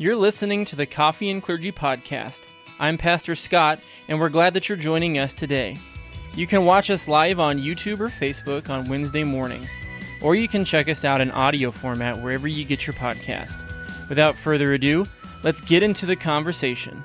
[0.00, 2.42] You're listening to the Coffee and Clergy Podcast.
[2.78, 5.76] I'm Pastor Scott, and we're glad that you're joining us today.
[6.36, 9.76] You can watch us live on YouTube or Facebook on Wednesday mornings,
[10.22, 13.64] or you can check us out in audio format wherever you get your podcasts.
[14.08, 15.04] Without further ado,
[15.42, 17.02] let's get into the conversation.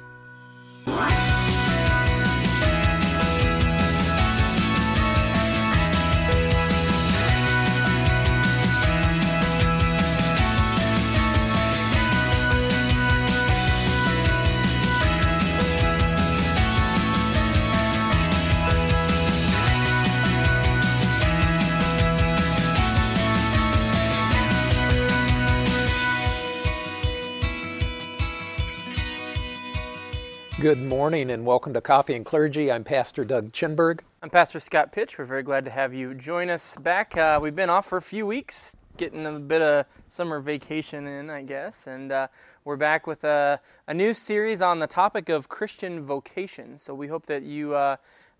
[30.64, 32.72] Good morning and welcome to Coffee and Clergy.
[32.72, 34.00] I'm Pastor Doug Chinberg.
[34.22, 35.18] I'm Pastor Scott Pitch.
[35.18, 37.18] We're very glad to have you join us back.
[37.18, 41.30] Uh, we've been off for a few weeks, getting a bit of summer vacation in,
[41.30, 42.30] I guess, and uh,
[42.64, 46.78] we're back with a, a, new series on the topic of Christian vocation.
[46.78, 47.98] So we hope that you uh,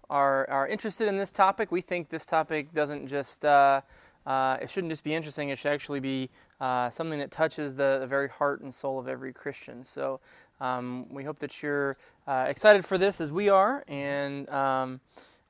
[0.10, 1.74] are, are interested in this topic.
[1.74, 3.82] We think this topic doesn't just uh,
[4.26, 6.30] uh, it shouldn't just be interesting, it should actually be
[6.62, 9.84] uh, something that touches the, the, very heart and soul of every Christian.
[9.84, 10.22] So
[10.64, 13.84] um, we hope that you're uh, excited for this as we are.
[13.86, 15.02] And um,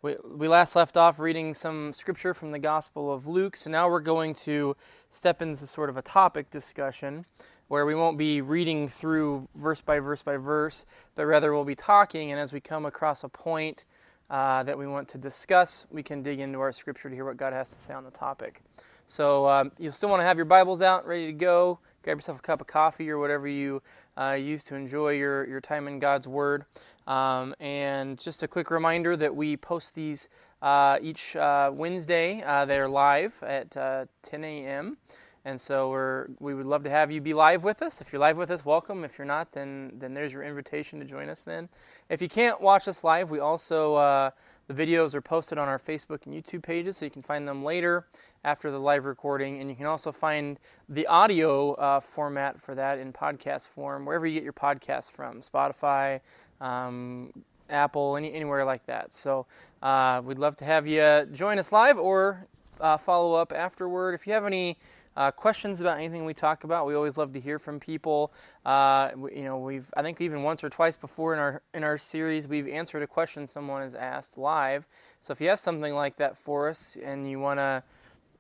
[0.02, 3.55] we, we last left off reading some scripture from the Gospel of Luke.
[3.55, 4.75] So now we're going to
[5.11, 7.25] step into sort of a topic discussion
[7.67, 11.75] where we won't be reading through verse by verse by verse, but rather we'll be
[11.75, 12.31] talking.
[12.31, 13.86] And as we come across a point
[14.31, 17.38] uh, that we want to discuss, we can dig into our scripture to hear what
[17.38, 18.61] God has to say on the topic.
[19.05, 21.77] So um, you'll still want to have your Bibles out, ready to go.
[22.03, 23.81] Grab yourself a cup of coffee or whatever you
[24.17, 26.65] uh, use to enjoy your, your time in God's Word.
[27.07, 30.27] Um, and just a quick reminder that we post these
[30.61, 32.41] uh, each uh, Wednesday.
[32.41, 34.97] Uh, they're live at uh, 10 a.m.
[35.45, 38.01] And so we're, we would love to have you be live with us.
[38.01, 39.05] If you're live with us, welcome.
[39.05, 41.69] If you're not, then, then there's your invitation to join us then.
[42.09, 44.31] If you can't watch us live, we also, uh,
[44.67, 47.63] the videos are posted on our Facebook and YouTube pages, so you can find them
[47.63, 48.07] later
[48.43, 49.59] after the live recording.
[49.59, 54.25] And you can also find the audio uh, format for that in podcast form, wherever
[54.25, 56.21] you get your podcasts from Spotify,
[56.61, 57.31] um,
[57.69, 59.13] Apple, any, anywhere like that.
[59.13, 59.45] So
[59.81, 62.47] uh, we'd love to have you join us live or
[62.80, 64.13] uh, follow up afterward.
[64.13, 64.77] If you have any
[65.15, 68.33] uh, questions about anything we talk about, we always love to hear from people.
[68.65, 71.97] Uh, you know, we've I think even once or twice before in our in our
[71.97, 74.87] series we've answered a question someone has asked live.
[75.19, 77.83] So if you have something like that for us and you want to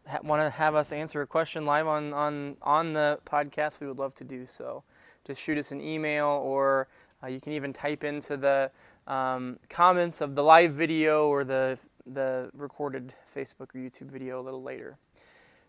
[0.07, 3.87] ha- want to have us answer a question live on, on, on the podcast, we
[3.87, 4.83] would love to do so.
[5.25, 6.87] Just shoot us an email, or
[7.23, 8.71] uh, you can even type into the
[9.07, 14.43] um, comments of the live video or the, the recorded Facebook or YouTube video a
[14.43, 14.97] little later.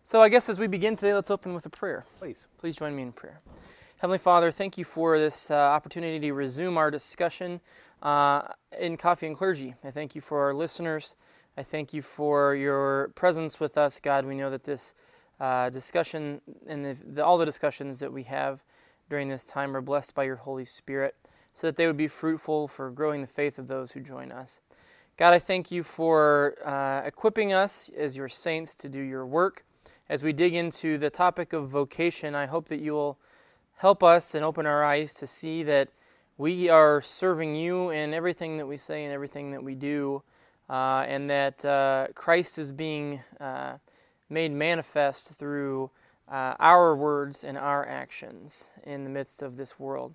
[0.07, 2.05] So I guess as we begin today, let's open with a prayer.
[2.19, 2.47] Please.
[2.59, 3.41] Please join me in prayer.
[3.97, 7.59] Heavenly Father, thank you for this uh, opportunity to resume our discussion
[8.03, 8.43] uh,
[8.79, 9.73] in Coffee and Clergy.
[9.83, 11.15] I thank you for our listeners.
[11.57, 14.27] I thank you for your presence with us, God.
[14.27, 14.93] We know that this
[15.39, 18.63] uh, discussion and the, the, all the discussions that we have
[19.09, 21.15] during this time are blessed by your Holy Spirit
[21.51, 24.61] so that they would be fruitful for growing the faith of those who join us.
[25.17, 29.65] God, I thank you for uh, equipping us as your saints to do your work.
[30.07, 33.17] As we dig into the topic of vocation, I hope that you will
[33.77, 35.89] help us and open our eyes to see that
[36.37, 40.21] we are serving you in everything that we say and everything that we do
[40.69, 43.77] uh, and that uh, Christ is being uh,
[44.29, 45.89] made manifest through
[46.29, 50.13] uh, our words and our actions in the midst of this world.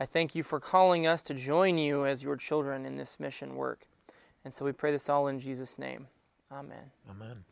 [0.00, 3.56] I thank you for calling us to join you as your children in this mission
[3.56, 3.86] work.
[4.44, 6.06] And so we pray this all in Jesus' name.
[6.52, 6.90] Amen.
[7.10, 7.44] Amen.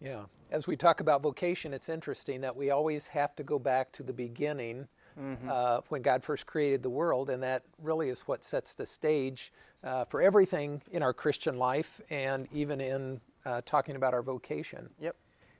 [0.00, 0.24] Yeah.
[0.54, 4.04] As we talk about vocation, it's interesting that we always have to go back to
[4.04, 4.86] the beginning
[5.20, 5.48] mm-hmm.
[5.50, 9.52] uh, when God first created the world, and that really is what sets the stage
[9.82, 14.90] uh, for everything in our Christian life and even in uh, talking about our vocation.
[15.00, 15.16] Yep.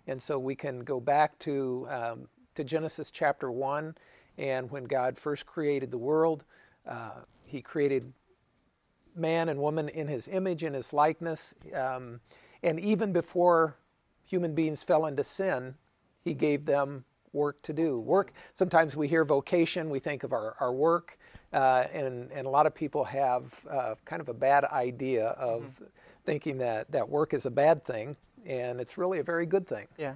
[0.07, 3.97] And so we can go back to, um, to Genesis chapter 1,
[4.39, 6.45] and when God first created the world,
[6.87, 8.13] uh, He created
[9.17, 11.53] man and woman in His image and His likeness.
[11.75, 12.21] Um,
[12.63, 13.77] and even before
[14.25, 15.75] human beings fell into sin,
[16.23, 17.99] He gave them work to do.
[17.99, 21.19] Work, sometimes we hear vocation, we think of our, our work,
[21.53, 25.63] uh, and, and a lot of people have uh, kind of a bad idea of
[25.63, 25.85] mm-hmm.
[26.25, 28.17] thinking that, that work is a bad thing,
[28.47, 29.87] and it's really a very good thing.
[29.99, 30.15] Yeah.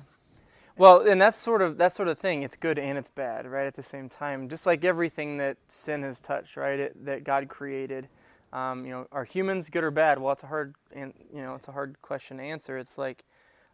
[0.78, 2.44] Well, and that's sort of that sort of thing.
[2.44, 3.66] It's good and it's bad, right?
[3.66, 6.78] At the same time, just like everything that sin has touched, right?
[6.78, 8.06] It, that God created.
[8.52, 10.20] Um, you know, are humans good or bad?
[10.20, 12.78] Well, it's a hard, and you know, it's a hard question to answer.
[12.78, 13.24] It's like,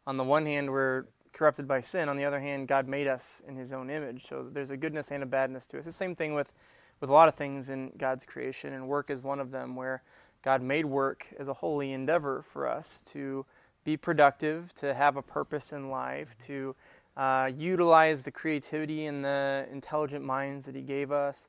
[0.07, 2.09] on the one hand, we're corrupted by sin.
[2.09, 5.11] On the other hand, God made us in His own image, so there's a goodness
[5.11, 5.85] and a badness to us.
[5.85, 6.53] The same thing with
[7.01, 10.03] with a lot of things in God's creation, and work is one of them, where
[10.43, 13.45] God made work as a holy endeavor for us to
[13.83, 16.75] be productive, to have a purpose in life, to
[17.17, 21.49] uh, utilize the creativity and the intelligent minds that He gave us,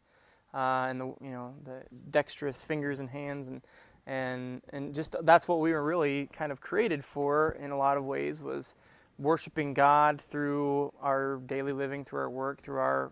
[0.53, 3.61] uh, and the you know the dexterous fingers and hands, and
[4.07, 7.97] and and just that's what we were really kind of created for in a lot
[7.97, 8.75] of ways was
[9.17, 13.11] worshiping God through our daily living, through our work, through our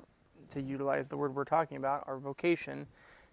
[0.50, 2.88] to utilize the word we're talking about, our vocation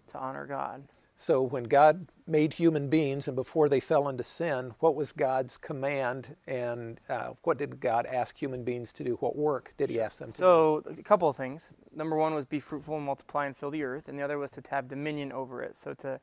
[0.07, 0.83] to honor God.
[1.15, 5.55] So, when God made human beings and before they fell into sin, what was God's
[5.55, 9.17] command and uh, what did God ask human beings to do?
[9.19, 10.95] What work did He ask them to so, do?
[10.95, 11.75] So, a couple of things.
[11.95, 14.49] Number one was be fruitful and multiply and fill the earth, and the other was
[14.51, 15.75] to have dominion over it.
[15.75, 16.19] So, to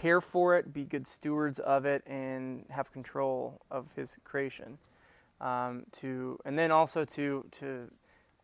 [0.00, 4.78] care for it, be good stewards of it, and have control of His creation.
[5.40, 7.90] Um, to and then also to to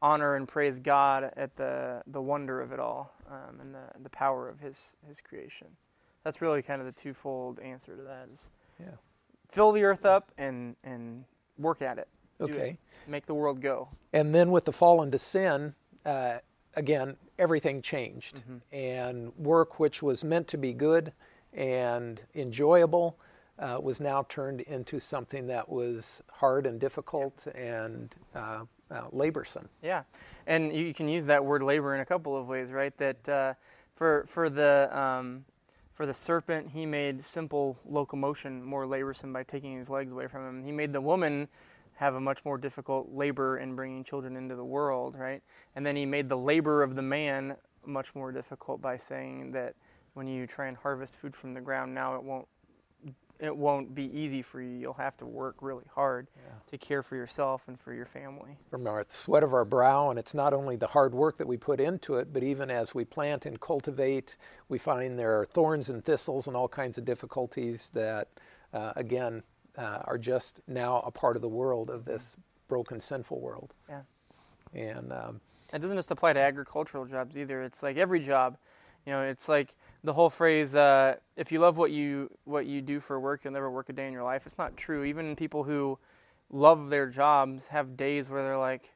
[0.03, 4.11] honor and praise God at the the wonder of it all um, and the the
[4.11, 5.69] power of His His creation
[6.25, 8.87] that's really kind of the twofold answer to that is yeah.
[9.49, 11.25] fill the earth up and and
[11.59, 12.09] work at it.
[12.41, 12.71] Okay.
[12.71, 12.79] It.
[13.09, 13.89] Make the world go.
[14.13, 16.39] And then with the fall into sin, uh,
[16.75, 18.37] again, everything changed.
[18.37, 18.57] Mm-hmm.
[18.73, 21.13] And work which was meant to be good
[21.53, 23.19] and enjoyable
[23.59, 29.69] uh, was now turned into something that was hard and difficult and uh, uh, laborsome.
[29.83, 30.03] Yeah,
[30.47, 32.97] and you can use that word labor in a couple of ways, right?
[32.99, 33.55] That uh,
[33.95, 35.45] for for the um,
[35.95, 40.49] for the serpent, he made simple locomotion more laborsome by taking his legs away from
[40.49, 40.65] him.
[40.65, 41.49] He made the woman
[41.95, 45.43] have a much more difficult labor in bringing children into the world, right?
[45.77, 47.55] And then he made the labor of the man
[47.85, 49.75] much more difficult by saying that
[50.15, 52.47] when you try and harvest food from the ground now it won't
[53.43, 54.71] it won't be easy for you.
[54.71, 56.53] You'll have to work really hard yeah.
[56.69, 58.57] to care for yourself and for your family.
[58.71, 61.57] From our sweat of our brow, and it's not only the hard work that we
[61.57, 64.37] put into it, but even as we plant and cultivate,
[64.69, 68.29] we find there are thorns and thistles and all kinds of difficulties that,
[68.73, 69.43] uh, again,
[69.77, 72.37] uh, are just now a part of the world of this
[72.69, 73.75] broken, sinful world.
[73.89, 74.03] Yeah.
[74.73, 75.41] And um,
[75.75, 77.61] it doesn't just apply to agricultural jobs either.
[77.63, 78.57] It's like every job
[79.07, 82.81] you know, it's like the whole phrase, uh, "If you love what you what you
[82.83, 85.05] do for work, you'll never work a day in your life." It's not true.
[85.05, 85.99] Even people who
[86.51, 88.93] love their jobs have days where they're like,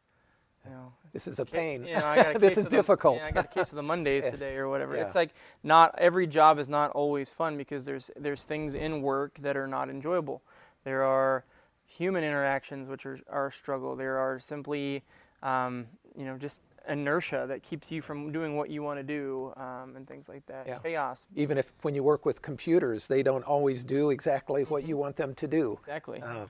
[0.65, 1.85] you know, this is a pain.
[1.87, 3.19] You know, this is the, difficult.
[3.19, 4.31] Yeah, I got a case of the Mondays yeah.
[4.31, 4.95] today or whatever.
[4.95, 5.03] Yeah.
[5.03, 5.31] It's like
[5.63, 9.67] not every job is not always fun because there's there's things in work that are
[9.67, 10.43] not enjoyable.
[10.85, 11.45] There are
[11.87, 13.97] human interactions which are, are a struggle.
[13.97, 15.03] There are simply
[15.43, 15.87] um,
[16.17, 19.97] you know just inertia that keeps you from doing what you want to do um,
[19.97, 20.67] and things like that.
[20.67, 20.79] Yeah.
[20.79, 21.27] Chaos.
[21.35, 24.91] Even if when you work with computers, they don't always do exactly what mm-hmm.
[24.91, 25.77] you want them to do.
[25.81, 26.23] Exactly.
[26.23, 26.49] Um,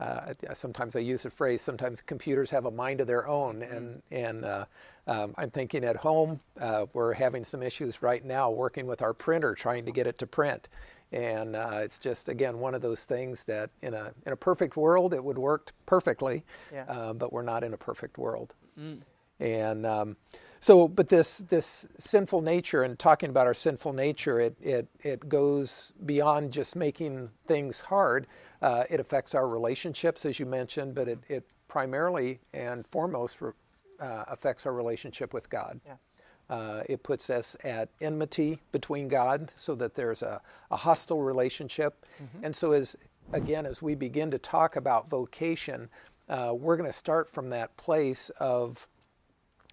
[0.00, 3.60] uh, sometimes I use the phrase, sometimes computers have a mind of their own.
[3.60, 3.76] Mm-hmm.
[3.76, 4.64] And, and uh,
[5.06, 9.12] um, I'm thinking at home, uh, we're having some issues right now working with our
[9.12, 10.68] printer, trying to get it to print.
[11.10, 14.76] And uh, it's just, again, one of those things that in a, in a perfect
[14.76, 16.84] world, it would work perfectly, yeah.
[16.86, 18.54] Uh, but we're not in a perfect world.
[18.78, 19.00] Mm.
[19.40, 20.16] And um,
[20.60, 25.28] so, but this this sinful nature and talking about our sinful nature, it it it
[25.28, 28.26] goes beyond just making things hard.
[28.60, 34.24] Uh, it affects our relationships, as you mentioned, but it, it primarily and foremost uh,
[34.26, 35.80] affects our relationship with God.
[35.86, 35.94] Yeah.
[36.50, 40.40] Uh, it puts us at enmity between God, so that there's a,
[40.70, 42.06] a hostile relationship.
[42.22, 42.44] Mm-hmm.
[42.44, 42.96] And so, as
[43.32, 45.90] again, as we begin to talk about vocation,
[46.28, 48.88] uh, we're going to start from that place of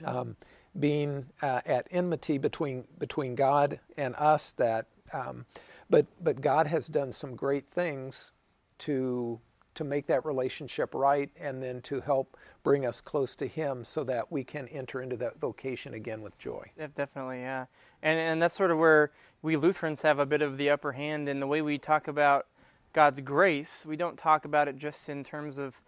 [0.03, 0.35] um,
[0.77, 4.51] being uh, at enmity between between God and us.
[4.51, 5.45] That, um,
[5.89, 8.33] but but God has done some great things
[8.79, 9.39] to
[9.75, 14.03] to make that relationship right, and then to help bring us close to Him, so
[14.03, 16.71] that we can enter into that vocation again with joy.
[16.77, 17.65] Yeah, definitely, yeah,
[18.01, 21.29] and and that's sort of where we Lutherans have a bit of the upper hand
[21.29, 22.47] in the way we talk about
[22.93, 23.85] God's grace.
[23.85, 25.81] We don't talk about it just in terms of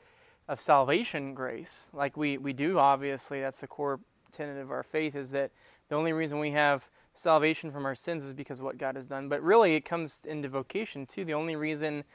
[0.48, 4.00] of salvation grace, like we, we do, obviously, that's the core
[4.32, 5.52] tenet of our faith, is that
[5.90, 9.08] the only reason we have salvation from our sins is because of what God has
[9.08, 9.28] done.
[9.28, 11.26] But really, it comes into vocation, too.
[11.26, 12.06] The only reason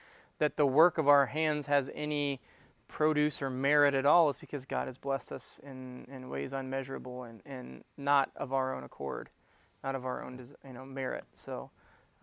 [0.42, 2.40] that the work of our hands has any
[2.88, 7.22] produce or merit at all is because God has blessed us in, in ways unmeasurable
[7.22, 9.30] and, and not of our own accord,
[9.84, 11.22] not of our own you know, merit.
[11.32, 11.70] So,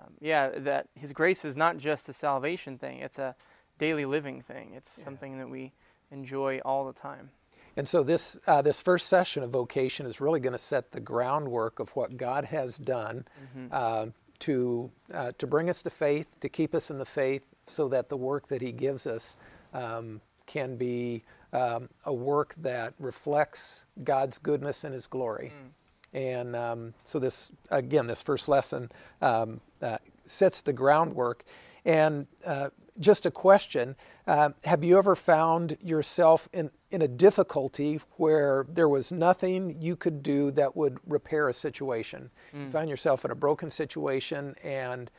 [0.02, 3.36] um, yeah, that His grace is not just a salvation thing, it's a
[3.78, 4.74] daily living thing.
[4.76, 5.06] It's yeah.
[5.06, 5.72] something that we
[6.12, 7.30] enjoy all the time.
[7.78, 11.00] And so this uh, this first session of vocation is really going to set the
[11.00, 13.24] groundwork of what God has done
[13.56, 13.68] mm-hmm.
[13.72, 14.08] uh,
[14.40, 18.10] to uh, to bring us to faith, to keep us in the faith, so that
[18.10, 19.38] the work that He gives us
[19.74, 25.54] um, can be um, a work that reflects God's goodness and His glory.
[25.56, 25.70] Mm.
[26.12, 28.92] And um, so, this again, this first lesson
[29.22, 31.44] um, uh, sets the groundwork.
[31.86, 32.70] And uh,
[33.00, 33.96] just a question
[34.28, 39.96] uh, Have you ever found yourself in, in a difficulty where there was nothing you
[39.96, 42.32] could do that would repair a situation?
[42.54, 42.66] Mm.
[42.66, 45.10] You found yourself in a broken situation, and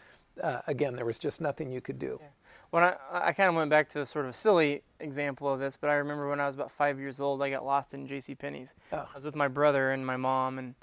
[0.42, 2.18] uh, again, there was just nothing you could do.
[2.20, 2.28] Yeah.
[2.70, 5.76] When I, I kind of went back to sort of a silly example of this,
[5.76, 8.36] but I remember when I was about five years old, I got lost in J.C.
[8.36, 8.72] Penney's.
[8.92, 9.08] Oh.
[9.12, 10.74] I was with my brother and my mom, and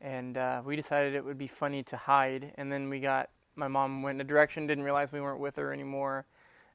[0.00, 2.52] and uh, we decided it would be funny to hide.
[2.56, 5.56] And then we got my mom went in a direction, didn't realize we weren't with
[5.56, 6.26] her anymore,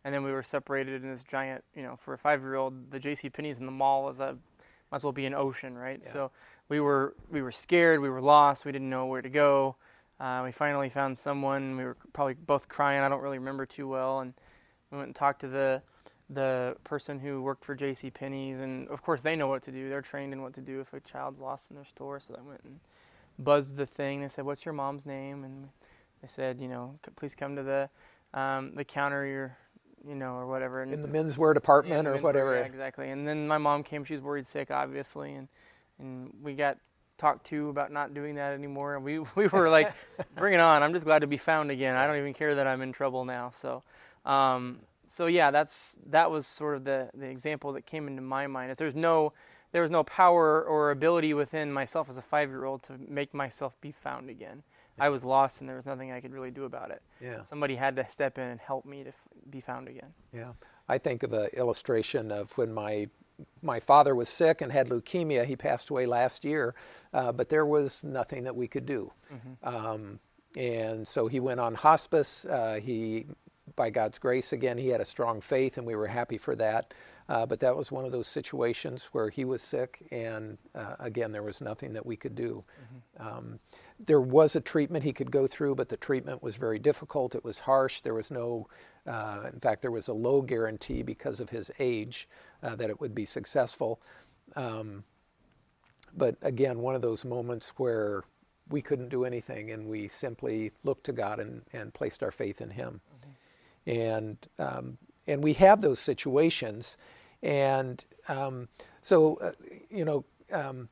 [0.04, 3.30] and then we were separated in this giant, you know, for a five-year-old, the J.C.
[3.30, 4.38] Penney's in the mall is a
[4.92, 6.00] might as well be an ocean, right?
[6.02, 6.10] Yeah.
[6.10, 6.32] So
[6.68, 9.76] we were we were scared, we were lost, we didn't know where to go.
[10.20, 11.78] Uh, we finally found someone.
[11.78, 13.02] We were probably both crying.
[13.02, 14.34] I don't really remember too well, and
[14.92, 15.82] we went and talked to the
[16.30, 18.12] the person who worked for J.C.
[18.12, 19.90] Penney's, and of course they know what to do.
[19.90, 22.20] They're trained in what to do if a child's lost in their store.
[22.20, 22.80] So I went and
[23.38, 24.22] buzzed the thing.
[24.22, 25.70] They said, "What's your mom's name?" And
[26.22, 27.90] they said, "You know, please come to the
[28.34, 29.58] um, the counter, your,
[30.08, 32.56] you know, or whatever." And in the menswear department or whatever.
[32.56, 33.10] Yeah, exactly.
[33.10, 34.04] And then my mom came.
[34.04, 35.48] She was worried sick, obviously, and
[36.00, 36.78] and we got
[37.18, 38.96] talked to about not doing that anymore.
[38.96, 39.94] And we we were like,
[40.36, 40.84] "Bring it on!
[40.84, 41.96] I'm just glad to be found again.
[41.96, 43.84] I don't even care that I'm in trouble now." So.
[44.26, 44.80] Um,
[45.10, 48.70] so yeah, that's that was sort of the, the example that came into my mind.
[48.70, 49.34] Is there's no
[49.72, 53.34] there was no power or ability within myself as a five year old to make
[53.34, 54.64] myself be found again.
[55.00, 57.02] I was lost and there was nothing I could really do about it.
[57.22, 57.44] Yeah.
[57.44, 59.16] Somebody had to step in and help me to f-
[59.50, 60.14] be found again.
[60.34, 60.54] Yeah.
[60.88, 63.10] I think of an illustration of when my
[63.62, 65.46] my father was sick and had leukemia.
[65.46, 66.76] He passed away last year,
[67.14, 69.14] uh, but there was nothing that we could do.
[69.34, 69.76] Mm-hmm.
[69.76, 70.20] Um,
[70.58, 72.46] and so he went on hospice.
[72.46, 73.28] Uh, he,
[73.76, 76.94] by God's grace, again, he had a strong faith, and we were happy for that.
[77.30, 81.32] Uh, but that was one of those situations where he was sick, and uh, again,
[81.32, 82.64] there was nothing that we could do.
[83.22, 83.28] Mm-hmm.
[83.28, 83.60] Um,
[84.00, 87.36] there was a treatment he could go through, but the treatment was very difficult.
[87.36, 88.02] It was harsh.
[88.02, 88.68] There was no,
[89.06, 92.28] uh, in fact, there was a low guarantee because of his age
[92.64, 94.02] uh, that it would be successful.
[94.56, 95.04] Um,
[96.18, 98.24] but again, one of those moments where
[98.68, 102.60] we couldn't do anything and we simply looked to God and, and placed our faith
[102.60, 103.02] in Him.
[103.86, 104.00] Mm-hmm.
[104.00, 106.98] And, um, and we have those situations
[107.42, 108.68] and um,
[109.02, 109.52] so, uh,
[109.90, 110.90] you know, um,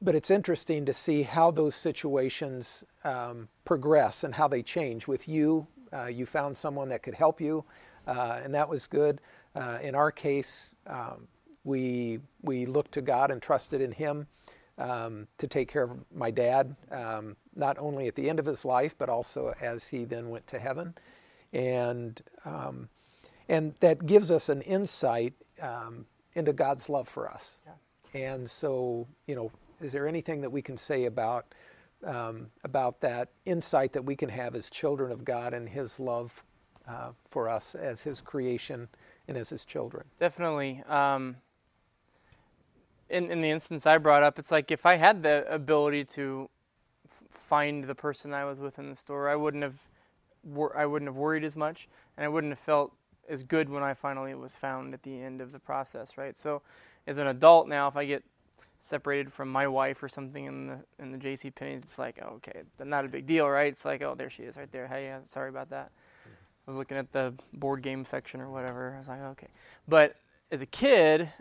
[0.00, 5.08] but it's interesting to see how those situations um, progress and how they change.
[5.08, 7.64] With you, uh, you found someone that could help you,
[8.06, 9.20] uh, and that was good.
[9.54, 11.28] Uh, in our case, um,
[11.62, 14.26] we we looked to God and trusted in Him
[14.76, 18.64] um, to take care of my dad, um, not only at the end of his
[18.64, 20.94] life, but also as he then went to heaven,
[21.52, 22.20] and
[23.48, 27.58] and that gives us an insight um, into God's love for us.
[27.66, 28.28] Yeah.
[28.32, 31.46] And so, you know, is there anything that we can say about
[32.04, 36.44] um, about that insight that we can have as children of God and His love
[36.86, 38.88] uh, for us as His creation
[39.26, 40.04] and as His children?
[40.18, 40.82] Definitely.
[40.88, 41.36] Um,
[43.08, 46.48] in in the instance I brought up, it's like if I had the ability to
[47.10, 49.78] f- find the person I was with in the store, I wouldn't have
[50.42, 52.92] wor- I wouldn't have worried as much, and I wouldn't have felt
[53.28, 56.36] as good when I finally was found at the end of the process, right?
[56.36, 56.62] So,
[57.06, 58.24] as an adult now, if I get
[58.78, 61.50] separated from my wife or something in the in the J.C.
[61.50, 63.72] Penney, it's like, oh, okay, not a big deal, right?
[63.72, 64.86] It's like, oh, there she is, right there.
[64.86, 65.90] Hey, sorry about that.
[66.26, 68.94] I was looking at the board game section or whatever.
[68.94, 69.48] I was like, okay,
[69.86, 70.16] but
[70.50, 71.32] as a kid,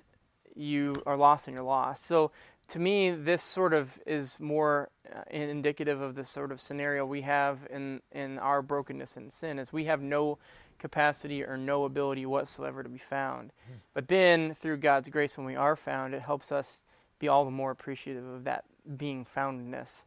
[0.55, 2.05] you are lost and you're lost.
[2.05, 2.31] So
[2.67, 7.21] to me, this sort of is more uh, indicative of the sort of scenario we
[7.21, 10.37] have in in our brokenness and sin, is we have no
[10.83, 13.53] capacity or no ability whatsoever to be found.
[13.63, 13.77] Mm-hmm.
[13.93, 16.83] But then, through God's grace, when we are found, it helps us
[17.19, 18.65] be all the more appreciative of that
[18.97, 20.03] being foundness.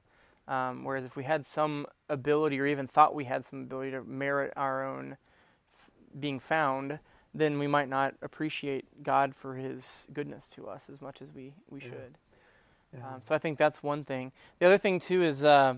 [0.47, 4.03] Um, whereas if we had some ability or even thought we had some ability to
[4.03, 5.17] merit our own
[5.73, 5.91] f-
[6.21, 6.99] being found,
[7.35, 11.55] then we might not appreciate God for his goodness to us as much as we,
[11.71, 11.87] we yeah.
[11.87, 12.19] should.
[12.93, 13.15] Yeah.
[13.15, 14.31] Um, so I think that's one thing.
[14.59, 15.43] The other thing, too, is.
[15.43, 15.77] Uh,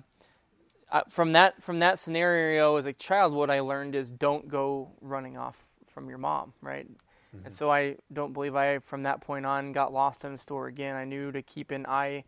[0.90, 4.90] uh, from that from that scenario as a child, what I learned is don't go
[5.00, 6.88] running off from your mom, right?
[7.36, 7.46] Mm-hmm.
[7.46, 10.66] And so I don't believe I, from that point on, got lost in a store
[10.66, 10.96] again.
[10.96, 12.24] I knew to keep an eye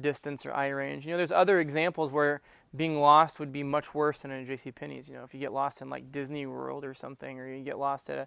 [0.00, 1.06] distance or eye range.
[1.06, 2.40] You know, there's other examples where
[2.74, 4.72] being lost would be much worse than in J.C.
[4.72, 5.08] Penney's.
[5.08, 7.78] You know, if you get lost in like Disney World or something, or you get
[7.78, 8.26] lost at a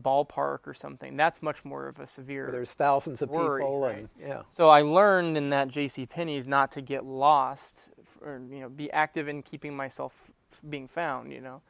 [0.00, 2.44] ballpark or something, that's much more of a severe.
[2.44, 3.96] Where there's thousands of worry, people, right?
[3.96, 4.42] and yeah.
[4.50, 6.06] So I learned in that J.C.
[6.06, 7.88] Penney's not to get lost
[8.24, 10.30] or you know be active in keeping myself
[10.68, 11.60] being found you know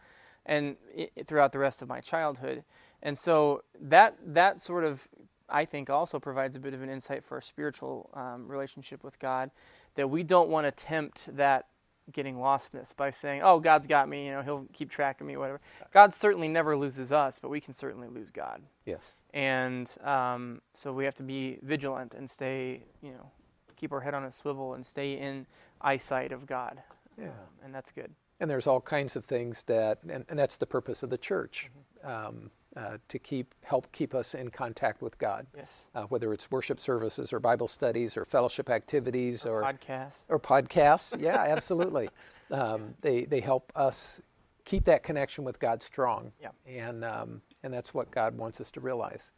[0.45, 2.65] and it, throughout the rest of my childhood
[3.03, 5.09] And so that that sort of
[5.49, 9.19] I think also provides a bit of an insight for a spiritual um, relationship with
[9.19, 9.51] God
[9.97, 11.67] that we don't want to tempt that
[12.11, 15.37] getting lostness by saying, "Oh, God's got me," you know, He'll keep track of me,
[15.37, 15.61] whatever.
[15.93, 18.63] God certainly never loses us, but we can certainly lose God.
[18.87, 19.17] Yes.
[19.35, 23.31] And um, so we have to be vigilant and stay, you know,
[23.77, 25.47] keep our head on a swivel and stay in
[25.83, 26.83] eyesight of God.
[27.19, 27.27] Yeah.
[27.27, 27.33] Um,
[27.65, 28.13] and that's good.
[28.41, 31.71] And there's all kinds of things that, and, and that's the purpose of the church,
[32.03, 35.47] um, uh, to keep help keep us in contact with God.
[35.55, 35.89] Yes.
[35.95, 41.21] Uh, whether it's worship services or Bible studies or fellowship activities or, podcasts or podcasts.
[41.21, 42.09] Yeah, absolutely.
[42.51, 44.23] Um, they they help us
[44.65, 46.33] keep that connection with God strong.
[46.41, 46.49] Yeah.
[46.67, 49.33] And um, and that's what God wants us to realize.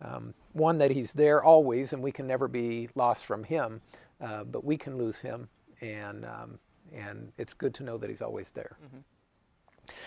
[0.00, 3.80] Um, one that He's there always, and we can never be lost from Him,
[4.20, 5.48] uh, but we can lose Him,
[5.84, 6.58] and um,
[6.92, 8.76] and it's good to know that He's always there.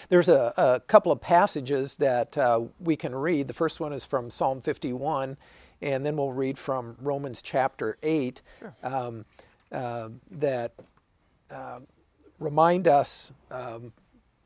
[0.10, 3.48] There's a, a couple of passages that uh, we can read.
[3.48, 5.38] The first one is from Psalm 51,
[5.81, 8.41] and then we'll read from Romans chapter 8
[8.84, 9.25] um,
[9.72, 10.74] uh, that
[11.51, 11.79] uh,
[12.39, 13.93] remind us um,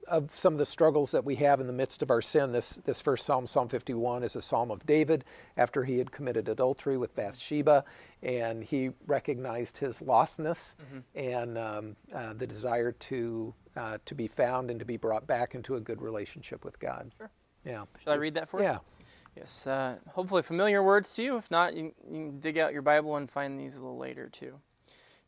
[0.07, 2.51] of some of the struggles that we have in the midst of our sin.
[2.51, 5.23] This, this first psalm, Psalm 51, is a psalm of David
[5.57, 7.83] after he had committed adultery with Bathsheba,
[8.21, 10.75] and he recognized his lostness
[11.15, 15.55] and um, uh, the desire to, uh, to be found and to be brought back
[15.55, 17.11] into a good relationship with God.
[17.17, 17.31] Sure.
[17.65, 17.85] Yeah.
[18.03, 18.63] Shall I read that for us?
[18.63, 18.77] Yeah.
[19.35, 19.65] Yes.
[19.65, 21.37] Uh, hopefully familiar words to you.
[21.37, 24.27] If not, you, you can dig out your Bible and find these a little later
[24.27, 24.59] too.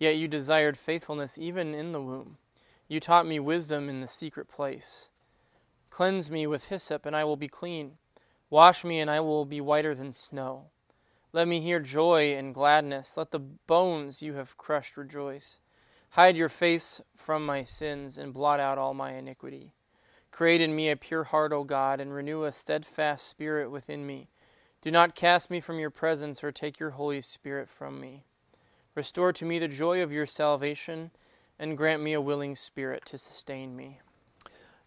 [0.00, 2.38] Yet you desired faithfulness even in the womb.
[2.88, 5.10] You taught me wisdom in the secret place.
[5.90, 7.98] Cleanse me with hyssop, and I will be clean.
[8.48, 10.70] Wash me, and I will be whiter than snow.
[11.34, 13.16] Let me hear joy and gladness.
[13.16, 15.60] Let the bones you have crushed rejoice.
[16.10, 19.74] Hide your face from my sins, and blot out all my iniquity.
[20.30, 24.30] Create in me a pure heart, O God, and renew a steadfast spirit within me.
[24.80, 28.24] Do not cast me from your presence, or take your Holy Spirit from me.
[28.94, 31.12] Restore to me the joy of your salvation,
[31.58, 34.00] and grant me a willing spirit to sustain me.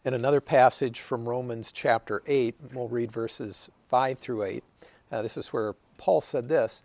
[0.03, 4.63] In another passage from Romans chapter 8, we'll read verses 5 through 8.
[5.09, 6.83] Uh, this is where Paul said this.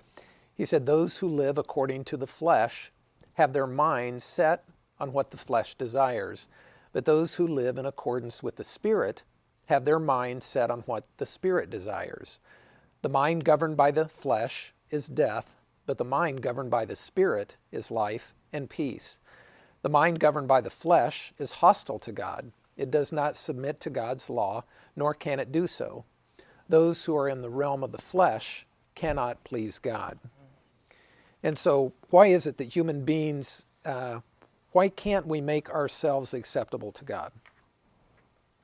[0.54, 2.92] He said, Those who live according to the flesh
[3.35, 4.62] have their minds set
[5.00, 6.48] on what the flesh desires,
[6.92, 9.24] but those who live in accordance with the Spirit
[9.66, 12.38] have their minds set on what the Spirit desires.
[13.02, 15.57] The mind governed by the flesh is death,
[15.88, 19.20] but the mind governed by the Spirit is life and peace.
[19.81, 22.53] The mind governed by the flesh is hostile to God.
[22.77, 26.05] It does not submit to God's law, nor can it do so.
[26.68, 30.18] Those who are in the realm of the flesh cannot please God.
[31.42, 34.20] And so, why is it that human beings, uh,
[34.72, 37.33] why can't we make ourselves acceptable to God?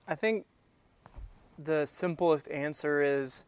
[0.07, 0.45] I think
[1.59, 3.47] the simplest answer is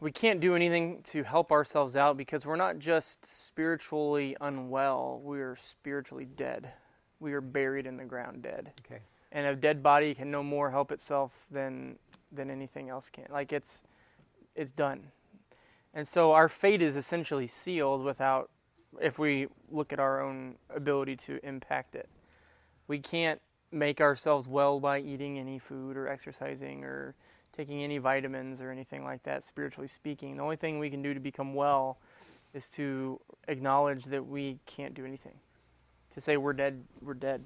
[0.00, 5.56] we can't do anything to help ourselves out because we're not just spiritually unwell, we're
[5.56, 6.72] spiritually dead.
[7.20, 8.72] We are buried in the ground dead.
[8.86, 9.00] Okay.
[9.32, 11.98] And a dead body can no more help itself than
[12.30, 13.26] than anything else can.
[13.30, 13.82] Like it's
[14.54, 15.08] it's done.
[15.94, 18.50] And so our fate is essentially sealed without
[19.00, 22.08] if we look at our own ability to impact it.
[22.86, 27.14] We can't make ourselves well by eating any food or exercising or
[27.58, 30.36] taking any vitamins or anything like that, spiritually speaking.
[30.36, 31.98] The only thing we can do to become well
[32.54, 35.34] is to acknowledge that we can't do anything.
[36.10, 37.42] To say we're dead, we're dead.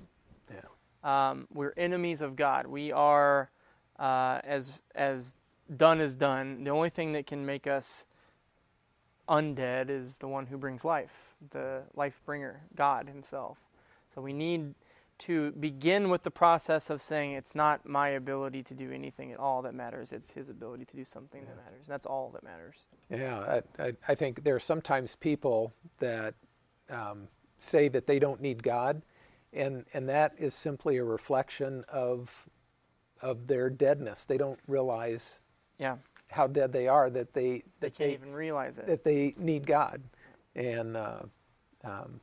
[0.51, 1.31] Yeah.
[1.31, 2.66] Um, we're enemies of God.
[2.66, 3.51] We are
[3.98, 5.37] uh, as as
[5.75, 6.64] done is done.
[6.64, 8.05] The only thing that can make us
[9.27, 13.57] undead is the one who brings life, the life bringer, God Himself.
[14.14, 14.75] So we need
[15.26, 19.38] to begin with the process of saying it's not my ability to do anything at
[19.38, 20.12] all that matters.
[20.12, 21.87] It's His ability to do something that matters.
[21.87, 22.87] That's all that matters.
[23.11, 26.35] Yeah, I, I, I think there are sometimes people that
[26.90, 29.02] um, say that they don't need God,
[29.52, 32.48] and, and that is simply a reflection of,
[33.20, 34.24] of their deadness.
[34.24, 35.42] They don't realize
[35.78, 35.96] Yeah,
[36.30, 38.87] how dead they are that they they can't they, even realize it.
[38.87, 40.02] that they need God,
[40.56, 41.22] and uh,
[41.85, 42.20] um,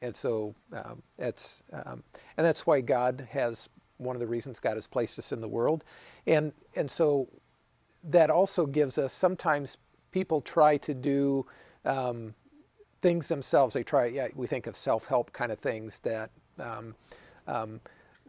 [0.00, 2.02] and so um, that's um,
[2.36, 5.48] and that's why God has one of the reasons God has placed us in the
[5.48, 5.84] world,
[6.26, 7.28] and and so
[8.04, 9.78] that also gives us sometimes
[10.10, 11.46] people try to do
[11.84, 12.34] um,
[13.00, 13.74] things themselves.
[13.74, 16.30] They try, yeah, we think of self help kind of things that
[16.60, 16.94] um,
[17.46, 17.80] um,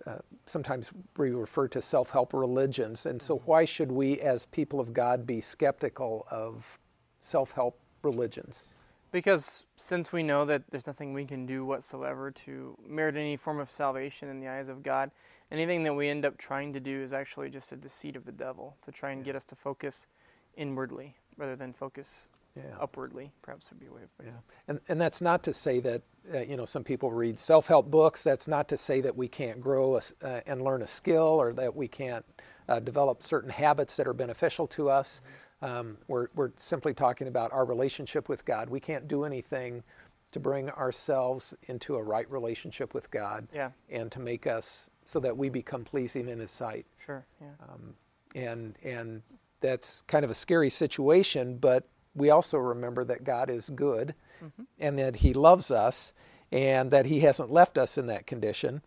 [0.05, 3.05] uh, sometimes we refer to self help religions.
[3.05, 6.79] And so, why should we, as people of God, be skeptical of
[7.19, 8.65] self help religions?
[9.11, 13.59] Because since we know that there's nothing we can do whatsoever to merit any form
[13.59, 15.11] of salvation in the eyes of God,
[15.51, 18.31] anything that we end up trying to do is actually just a deceit of the
[18.31, 20.07] devil to try and get us to focus
[20.55, 22.63] inwardly rather than focus yeah.
[22.79, 24.39] upwardly, perhaps would be a way of putting yeah.
[24.67, 26.01] And, and that's not to say that,
[26.33, 28.23] uh, you know, some people read self help books.
[28.23, 31.53] That's not to say that we can't grow a, uh, and learn a skill or
[31.53, 32.25] that we can't
[32.67, 35.21] uh, develop certain habits that are beneficial to us.
[35.61, 38.69] Um, we're, we're simply talking about our relationship with God.
[38.69, 39.83] We can't do anything
[40.31, 43.71] to bring ourselves into a right relationship with God yeah.
[43.89, 46.85] and to make us so that we become pleasing in His sight.
[47.03, 47.47] Sure, yeah.
[47.67, 47.95] Um,
[48.35, 49.23] and, and
[49.59, 54.63] that's kind of a scary situation, but we also remember that God is good mm-hmm.
[54.77, 56.13] and that He loves us
[56.51, 58.81] and that He hasn't left us in that condition.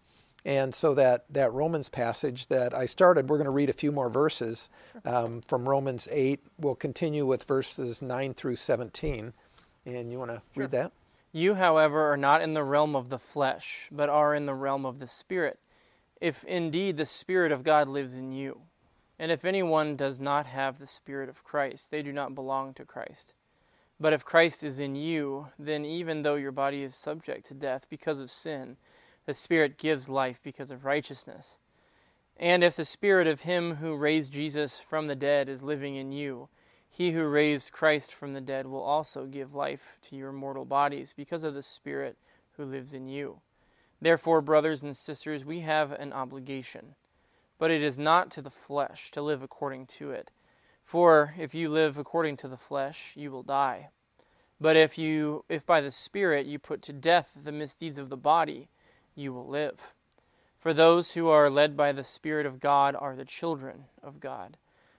[0.44, 3.92] And so that, that Romans passage that I started, we're going to read a few
[3.92, 4.70] more verses
[5.04, 6.40] um, from Romans 8.
[6.58, 9.34] We'll continue with verses 9 through 17.
[9.86, 10.62] And you want to sure.
[10.62, 10.92] read that?
[11.32, 14.84] You, however, are not in the realm of the flesh, but are in the realm
[14.84, 15.58] of the Spirit,
[16.20, 18.62] if indeed the Spirit of God lives in you.
[19.18, 22.84] And if anyone does not have the Spirit of Christ, they do not belong to
[22.84, 23.34] Christ.
[24.00, 27.86] But if Christ is in you, then even though your body is subject to death
[27.88, 28.76] because of sin,
[29.26, 31.58] the Spirit gives life because of righteousness.
[32.36, 36.12] And if the Spirit of Him who raised Jesus from the dead is living in
[36.12, 36.48] you,
[36.88, 41.14] He who raised Christ from the dead will also give life to your mortal bodies
[41.16, 42.16] because of the Spirit
[42.56, 43.40] who lives in you.
[44.00, 46.94] Therefore, brothers and sisters, we have an obligation
[47.62, 50.32] but it is not to the flesh to live according to it.
[50.82, 53.90] For if you live according to the flesh, you will die.
[54.60, 58.16] But if you if by the Spirit you put to death the misdeeds of the
[58.16, 58.68] body,
[59.14, 59.94] you will live.
[60.58, 64.56] For those who are led by the Spirit of God are the children of God.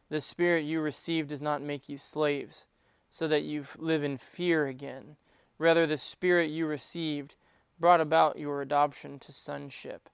[0.10, 2.65] The Spirit you received does not make you slaves,
[3.10, 5.15] so that you live in fear again.
[5.58, 7.36] Rather, the Spirit you received
[7.80, 10.10] brought about your adoption to sonship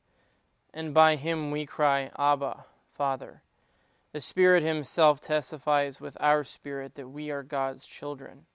[0.73, 3.41] and by him we cry, Abba, Father.
[4.12, 8.45] The Spirit Himself testifies with our spirit that we are God's children.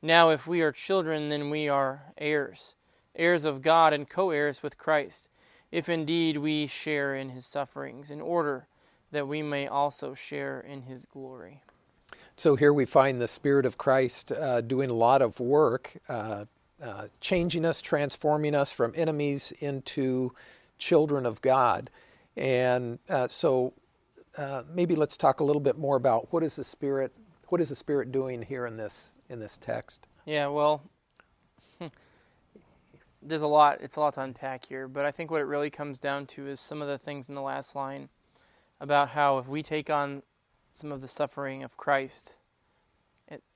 [0.00, 2.74] Now, if we are children, then we are heirs,
[3.16, 5.28] heirs of God and co heirs with Christ,
[5.70, 8.66] if indeed we share in His sufferings, in order
[9.12, 11.62] that we may also share in His glory.
[12.36, 16.46] So here we find the Spirit of Christ uh, doing a lot of work, uh,
[16.82, 20.34] uh, changing us, transforming us from enemies into
[20.76, 21.90] children of God.
[22.36, 23.72] And uh, so
[24.36, 27.12] uh, maybe let's talk a little bit more about what is the Spirit,
[27.48, 30.08] what is the Spirit doing here in this in this text?
[30.26, 30.82] Yeah, well,
[33.24, 33.78] there's a lot.
[33.80, 36.46] It's a lot to unpack here, but I think what it really comes down to
[36.46, 38.10] is some of the things in the last line
[38.80, 40.22] about how if we take on
[40.72, 42.36] some of the suffering of Christ,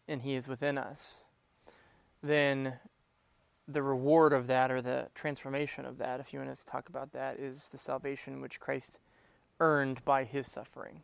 [0.07, 1.25] and He is within us,
[2.23, 2.75] then
[3.67, 7.13] the reward of that or the transformation of that, if you want to talk about
[7.13, 8.99] that, is the salvation which Christ
[9.61, 11.03] earned by his suffering.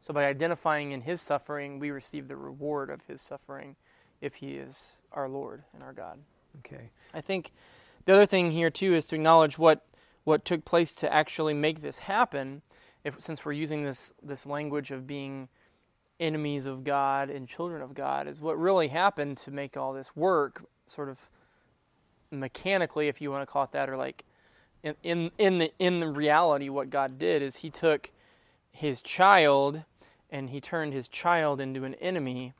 [0.00, 3.76] So by identifying in his suffering, we receive the reward of his suffering
[4.20, 6.20] if he is our Lord and our God.
[6.58, 6.90] Okay.
[7.12, 7.52] I think
[8.06, 9.84] the other thing here too is to acknowledge what
[10.24, 12.62] what took place to actually make this happen.
[13.04, 15.48] If since we're using this this language of being
[16.18, 20.16] enemies of God and children of God, is what really happened to make all this
[20.16, 21.28] work sort of
[22.30, 24.24] mechanically, if you want to call it that, or like
[24.82, 28.10] in, in, in, the, in the reality, what God did is He took
[28.70, 29.84] His child
[30.30, 32.54] and He turned His child into an enemy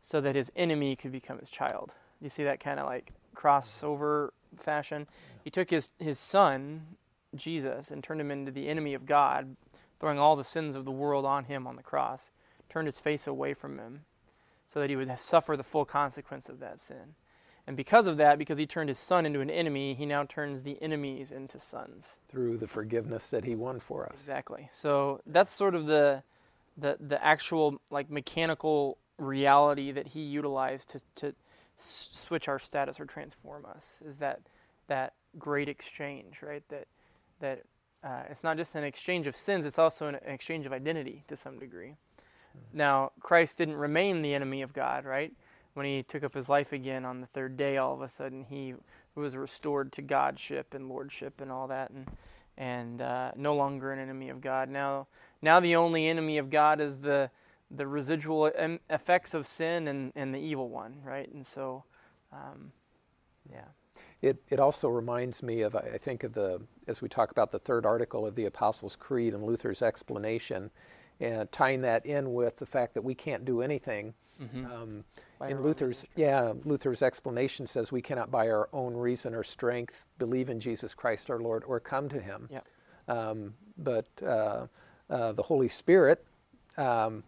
[0.00, 1.94] so that His enemy could become His child.
[2.20, 5.06] You see that kind of like crossover fashion?
[5.42, 6.96] He took His, his son,
[7.34, 9.56] Jesus, and turned him into the enemy of God,
[10.00, 12.30] throwing all the sins of the world on Him on the cross,
[12.68, 14.04] turned His face away from Him
[14.66, 17.14] so that He would suffer the full consequence of that sin.
[17.68, 20.62] And because of that, because he turned his son into an enemy, he now turns
[20.62, 22.16] the enemies into sons.
[22.26, 24.14] Through the forgiveness that he won for us.
[24.14, 24.70] Exactly.
[24.72, 26.22] So that's sort of the
[26.78, 31.34] the the actual like mechanical reality that he utilized to to
[31.78, 34.40] s- switch our status or transform us is that
[34.88, 36.62] that great exchange, right?
[36.68, 36.86] That
[37.40, 37.62] that
[38.02, 41.24] uh, it's not just an exchange of sins; it's also an, an exchange of identity
[41.28, 41.96] to some degree.
[42.56, 42.78] Mm-hmm.
[42.78, 45.32] Now, Christ didn't remain the enemy of God, right?
[45.78, 48.44] when he took up his life again on the third day, all of a sudden
[48.50, 48.74] he
[49.14, 52.06] was restored to godship and lordship and all that, and
[52.56, 54.68] and uh, no longer an enemy of God.
[54.68, 55.06] Now,
[55.40, 57.30] now the only enemy of God is the
[57.70, 58.50] the residual
[58.88, 61.30] effects of sin and, and the evil one, right?
[61.32, 61.84] And so,
[62.32, 62.72] um,
[63.50, 63.66] yeah.
[64.20, 67.58] It, it also reminds me of, I think, of the, as we talk about the
[67.58, 70.70] third article of the Apostles' Creed and Luther's explanation,
[71.20, 74.14] and tying that in with the fact that we can't do anything.
[74.40, 74.66] Mm-hmm.
[74.66, 75.04] Um,
[75.48, 80.48] in Luther's, yeah, Luther's explanation says we cannot by our own reason or strength believe
[80.48, 82.48] in Jesus Christ our Lord or come to Him.
[82.50, 82.66] Yep.
[83.08, 84.66] Um, but uh,
[85.10, 86.24] uh, the Holy Spirit
[86.76, 87.24] um,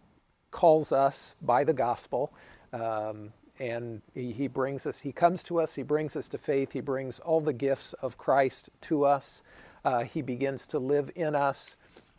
[0.51, 2.33] calls us by the gospel,
[2.73, 5.01] um, and he, he, brings us.
[5.01, 5.75] He comes to us.
[5.75, 6.73] He brings us to faith.
[6.73, 9.43] He brings all the gifts of Christ to us.
[9.83, 11.75] Uh, he begins to live in us.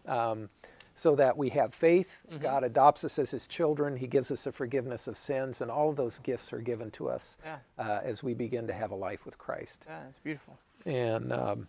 [0.06, 0.48] Um,
[0.94, 2.22] so that we have faith.
[2.30, 2.42] Mm-hmm.
[2.42, 3.96] God adopts us as His children.
[3.96, 7.08] He gives us a forgiveness of sins, and all of those gifts are given to
[7.08, 7.56] us yeah.
[7.78, 9.86] uh, as we begin to have a life with Christ.
[9.88, 10.58] Yeah, it's beautiful.
[10.84, 11.68] And um,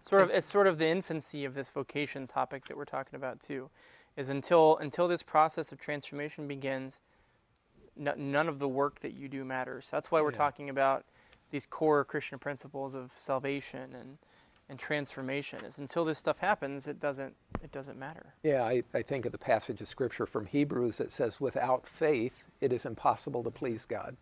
[0.00, 3.40] sort of, it's sort of the infancy of this vocation topic that we're talking about
[3.40, 3.70] too.
[4.18, 7.00] Is until until this process of transformation begins,
[7.96, 9.88] n- none of the work that you do matters.
[9.90, 10.38] That's why we're yeah.
[10.38, 11.04] talking about
[11.50, 14.18] these core Christian principles of salvation and
[14.68, 19.02] and transformation is until this stuff happens it doesn't it doesn't matter yeah I, I
[19.02, 23.42] think of the passage of scripture from hebrews that says without faith it is impossible
[23.44, 24.16] to please god.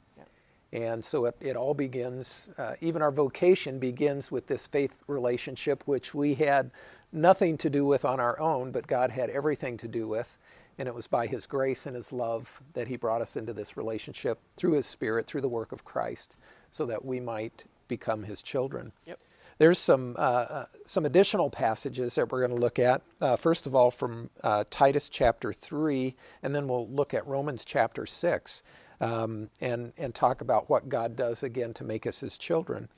[0.76, 5.82] And so it, it all begins uh, even our vocation begins with this faith relationship
[5.86, 6.70] which we had
[7.12, 10.36] nothing to do with on our own but god had everything to do with
[10.78, 13.76] and it was by his grace and his love that he brought us into this
[13.76, 16.38] relationship through his spirit through the work of christ
[16.70, 19.18] so that we might become his children yep.
[19.58, 23.00] There's some, uh, uh, some additional passages that we're going to look at.
[23.22, 27.64] Uh, first of all, from uh, Titus chapter 3, and then we'll look at Romans
[27.64, 28.62] chapter 6
[29.00, 32.88] um, and, and talk about what God does again to make us his children.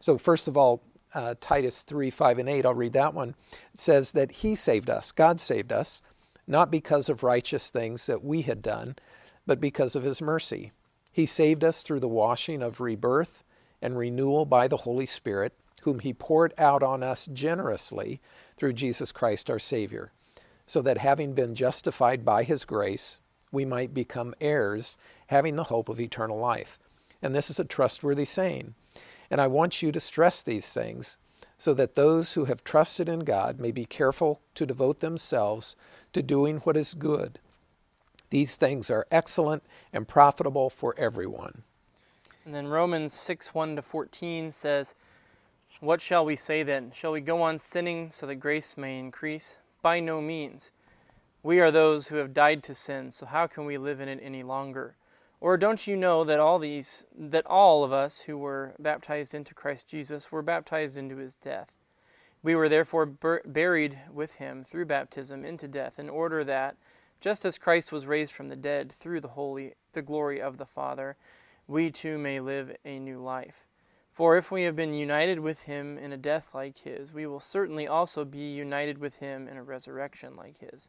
[0.00, 0.82] So, first of all,
[1.14, 3.34] uh, Titus 3 5 and 8, I'll read that one.
[3.72, 6.02] Says that he saved us, God saved us,
[6.46, 8.96] not because of righteous things that we had done,
[9.46, 10.72] but because of his mercy.
[11.12, 13.44] He saved us through the washing of rebirth
[13.80, 15.52] and renewal by the Holy Spirit
[15.84, 18.20] whom he poured out on us generously
[18.56, 20.12] through Jesus Christ our Savior,
[20.66, 23.20] so that having been justified by his grace,
[23.54, 26.78] we might become heirs, having the hope of eternal life.
[27.22, 28.74] And this is a trustworthy saying.
[29.30, 31.16] And I want you to stress these things
[31.56, 35.76] so that those who have trusted in God may be careful to devote themselves
[36.12, 37.38] to doing what is good.
[38.28, 39.62] These things are excellent
[39.92, 41.62] and profitable for everyone.
[42.44, 44.94] And then Romans 6 1 to 14 says,
[45.80, 46.92] what shall we say then?
[46.94, 49.58] Shall we go on sinning so that grace may increase?
[49.82, 50.70] By no means.
[51.44, 54.18] We are those who have died to sin, so how can we live in it
[54.22, 54.96] any longer?
[55.42, 59.52] Or don't you know that all these that all of us who were baptized into
[59.52, 61.74] Christ Jesus were baptized into his death?
[62.42, 66.76] We were therefore bur- buried with him through baptism into death, in order that
[67.20, 70.64] just as Christ was raised from the dead through the holy the glory of the
[70.64, 71.14] Father,
[71.68, 73.66] we too may live a new life.
[74.10, 77.38] For if we have been united with him in a death like his, we will
[77.38, 80.88] certainly also be united with him in a resurrection like his.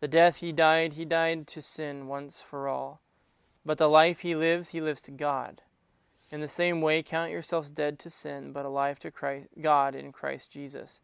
[0.00, 3.00] The death he died, he died to sin once for all.
[3.64, 5.62] But the life he lives, he lives to God.
[6.32, 10.12] In the same way, count yourselves dead to sin, but alive to Christ, God in
[10.12, 11.02] Christ Jesus.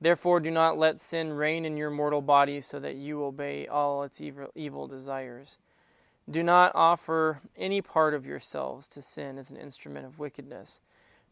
[0.00, 4.02] Therefore, do not let sin reign in your mortal body so that you obey all
[4.02, 5.58] its evil, evil desires.
[6.28, 10.80] Do not offer any part of yourselves to sin as an instrument of wickedness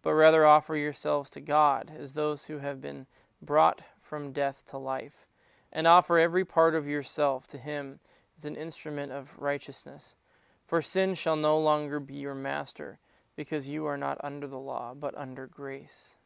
[0.05, 3.07] but rather offer yourselves to God as those who have been
[3.43, 5.27] brought from death to life,
[5.75, 7.99] and offer every part of yourself to Him
[8.39, 10.17] as an instrument of righteousness.
[10.65, 12.99] For sin shall no longer be your master,
[13.37, 16.17] because you are not under the law, but under grace.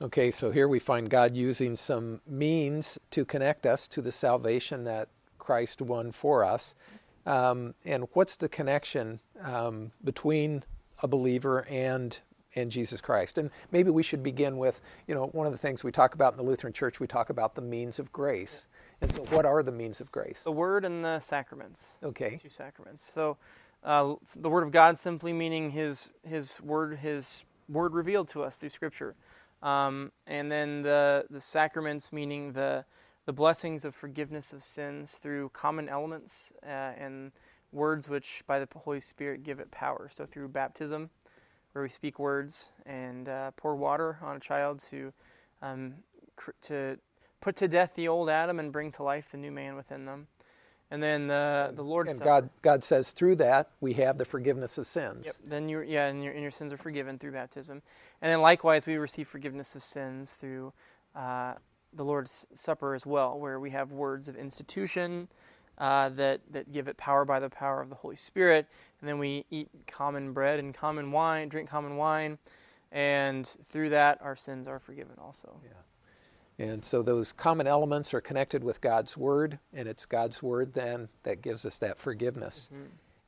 [0.00, 4.84] Okay, so here we find God using some means to connect us to the salvation
[4.84, 6.76] that Christ won for us.
[7.26, 10.62] Um, and what's the connection um, between
[11.02, 12.20] a believer and
[12.54, 13.38] in Jesus Christ.
[13.38, 16.32] And maybe we should begin with, you know, one of the things we talk about
[16.32, 18.68] in the Lutheran Church, we talk about the means of grace.
[19.00, 20.44] And so, what are the means of grace?
[20.44, 21.98] The Word and the sacraments.
[22.02, 22.38] Okay.
[22.40, 23.04] Two sacraments.
[23.10, 23.36] So,
[23.84, 28.56] uh, the Word of God simply meaning His His Word, His Word revealed to us
[28.56, 29.14] through Scripture,
[29.62, 32.84] um, and then the the sacraments meaning the
[33.26, 37.30] the blessings of forgiveness of sins through common elements uh, and
[37.72, 40.08] words which by the Holy Spirit give it power.
[40.10, 41.10] So through baptism,
[41.78, 45.12] where we speak words and uh, pour water on a child to
[45.62, 45.94] um,
[46.34, 46.98] cr- to
[47.40, 50.26] put to death the old Adam and bring to life the new man within them.
[50.90, 52.28] And then the the Lord's And Supper.
[52.28, 55.26] God, God says through that we have the forgiveness of sins.
[55.26, 55.34] Yep.
[55.50, 57.80] Then you yeah, and your, and your sins are forgiven through baptism,
[58.20, 60.72] and then likewise we receive forgiveness of sins through
[61.14, 61.54] uh,
[61.92, 65.28] the Lord's Supper as well, where we have words of institution
[65.78, 68.66] uh, that that give it power by the power of the Holy Spirit,
[69.00, 72.38] and then we eat common bread and common wine, drink common wine,
[72.92, 75.60] and through that our sins are forgiven also.
[75.64, 75.70] Yeah.
[76.58, 81.08] And so those common elements are connected with God's Word, and it's God's Word then
[81.22, 82.68] that gives us that forgiveness.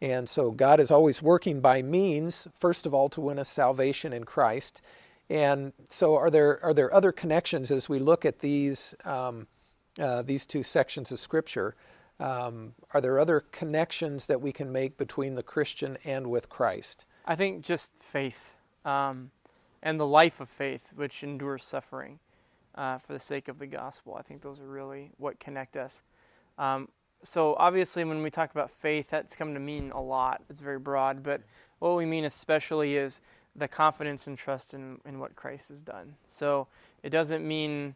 [0.03, 4.13] And so God is always working by means, first of all, to win us salvation
[4.13, 4.83] in Christ.
[5.29, 9.47] And so, are there are there other connections as we look at these um,
[10.01, 11.77] uh, these two sections of Scripture?
[12.21, 17.07] Um, are there other connections that we can make between the Christian and with Christ?
[17.25, 19.31] I think just faith um,
[19.83, 22.19] and the life of faith, which endures suffering
[22.75, 24.17] uh, for the sake of the gospel.
[24.19, 26.03] I think those are really what connect us.
[26.59, 26.89] Um,
[27.23, 30.43] so, obviously, when we talk about faith, that's come to mean a lot.
[30.49, 31.43] It's very broad, but
[31.79, 33.21] what we mean especially is
[33.55, 36.17] the confidence and trust in, in what Christ has done.
[36.27, 36.67] So,
[37.03, 37.95] it doesn't mean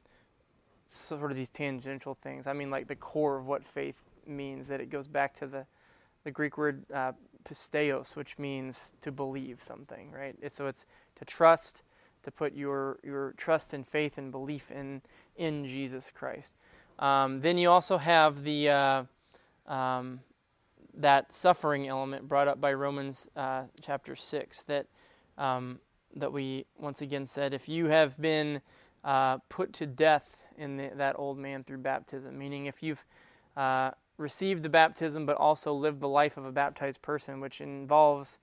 [0.87, 2.47] sort of these tangential things.
[2.47, 5.67] I mean, like the core of what faith means, that it goes back to the,
[6.25, 7.13] the Greek word uh,
[7.45, 10.37] pisteos, which means to believe something, right?
[10.51, 11.83] So it's to trust,
[12.23, 15.03] to put your, your trust and faith and belief in,
[15.37, 16.57] in Jesus Christ.
[16.99, 19.05] Um, then you also have the uh,
[19.67, 20.21] um,
[20.97, 24.87] that suffering element brought up by Romans uh, chapter six that
[25.37, 25.81] um,
[26.15, 28.61] that we once again said if you have been
[29.03, 33.05] uh, put to death in the, that old man through baptism, meaning if you've
[33.57, 38.38] uh, received the baptism but also lived the life of a baptized person, which involves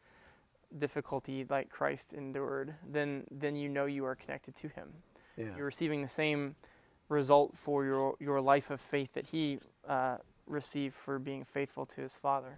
[0.78, 4.90] difficulty like Christ endured, then then you know you are connected to Him.
[5.38, 5.56] Yeah.
[5.56, 6.56] You're receiving the same
[7.10, 12.02] result for your your life of faith that He uh, received for being faithful to
[12.02, 12.58] His Father.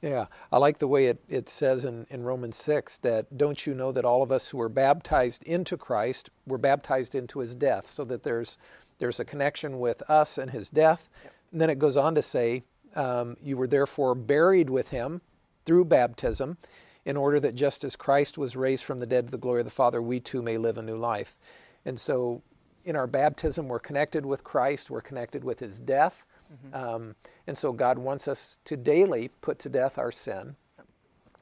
[0.00, 3.74] Yeah, I like the way it, it says in, in Romans 6 that don't you
[3.74, 7.84] know that all of us who were baptized into Christ were baptized into his death,
[7.86, 8.58] so that there's,
[9.00, 11.08] there's a connection with us and his death.
[11.24, 11.32] Yep.
[11.52, 12.62] And then it goes on to say,
[12.94, 15.20] um, you were therefore buried with him
[15.64, 16.56] through baptism,
[17.04, 19.66] in order that just as Christ was raised from the dead to the glory of
[19.66, 21.38] the Father, we too may live a new life.
[21.84, 22.42] And so
[22.84, 26.26] in our baptism, we're connected with Christ, we're connected with his death.
[26.74, 27.14] Um,
[27.46, 30.56] and so God wants us to daily put to death our sin.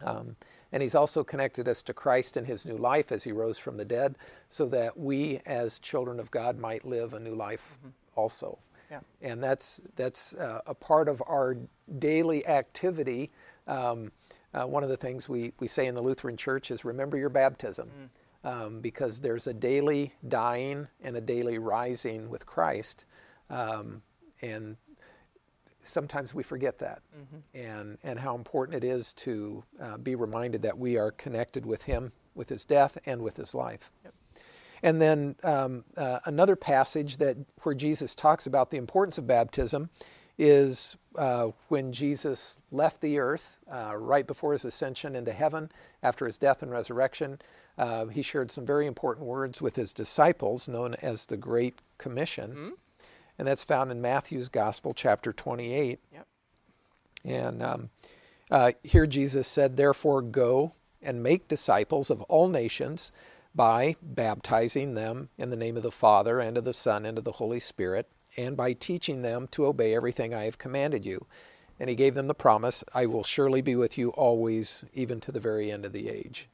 [0.02, 0.36] Um,
[0.72, 3.76] and He's also connected us to Christ in His new life as He rose from
[3.76, 4.16] the dead,
[4.48, 7.78] so that we, as children of God, might live a new life
[8.14, 8.58] also.
[8.90, 9.00] Yeah.
[9.20, 11.56] And that's, that's uh, a part of our
[11.98, 13.30] daily activity.
[13.66, 14.12] Um,
[14.54, 17.28] uh, one of the things we, we say in the Lutheran Church is remember your
[17.28, 17.90] baptism,
[18.44, 23.04] um, because there's a daily dying and a daily rising with Christ.
[23.50, 24.02] Um,
[24.40, 24.76] and
[25.82, 27.02] sometimes we forget that
[27.54, 31.84] and, and how important it is to uh, be reminded that we are connected with
[31.84, 33.90] Him, with His death, and with His life.
[34.04, 34.14] Yep.
[34.82, 39.90] And then um, uh, another passage that where Jesus talks about the importance of baptism
[40.38, 45.70] is uh, when Jesus left the earth uh, right before his ascension into heaven
[46.02, 47.38] after his death and resurrection.
[47.78, 52.74] Uh, he shared some very important words with his disciples, known as the Great Commission.
[53.38, 56.00] And that's found in Matthew's Gospel, chapter 28.
[56.12, 56.26] Yep.
[57.24, 57.90] And um,
[58.50, 63.12] uh, here Jesus said, Therefore, go and make disciples of all nations
[63.56, 67.24] by baptizing them in the name of the Father, and of the Son, and of
[67.24, 71.26] the Holy Spirit, and by teaching them to obey everything I have commanded you.
[71.80, 75.32] And he gave them the promise, I will surely be with you always, even to
[75.32, 76.48] the very end of the age.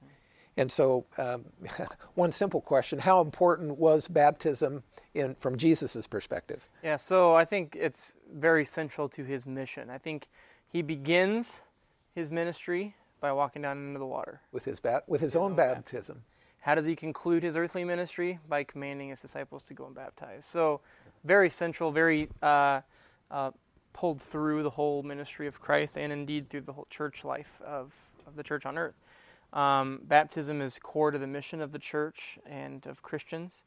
[0.57, 1.47] And so, um,
[2.15, 4.83] one simple question How important was baptism
[5.15, 6.69] in, from Jesus' perspective?
[6.83, 9.91] Yeah, so I think it's very central to his mission.
[9.91, 10.29] I think
[10.69, 11.61] he begins
[12.15, 14.41] his ministry by walking down into the water.
[14.51, 16.25] With his, ba- with his, own, own baptism.
[16.63, 18.39] How does he conclude his earthly ministry?
[18.49, 20.47] By commanding his disciples to go and baptize.
[20.47, 20.81] So,
[21.25, 22.81] very central, very uh,
[23.31, 23.51] uh,
[23.93, 27.93] pulled through the whole ministry of Christ and indeed through the whole church life of,
[28.27, 28.95] of the church on earth.
[29.53, 33.65] Um, baptism is core to the mission of the church and of Christians.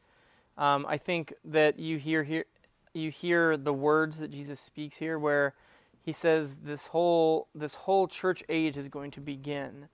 [0.57, 2.45] Um, I think that you hear here,
[2.93, 5.53] you hear the words that Jesus speaks here, where
[6.01, 9.89] he says this whole this whole church age is going to begin,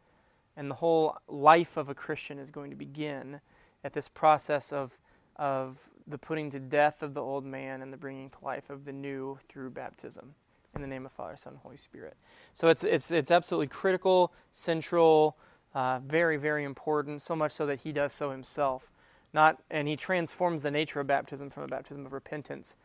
[0.56, 3.42] and the whole life of a Christian is going to begin
[3.84, 4.98] at this process of
[5.38, 8.86] of the putting to death of the old man and the bringing to life of
[8.86, 10.36] the new through baptism.
[10.76, 12.16] in the name of Father, Son, and Holy Spirit.
[12.54, 15.38] So it's it's it's absolutely critical, central,
[15.74, 17.22] uh, very very important.
[17.22, 18.92] So much so that he does so himself.
[19.34, 22.76] Not and he transforms the nature of baptism from a baptism of repentance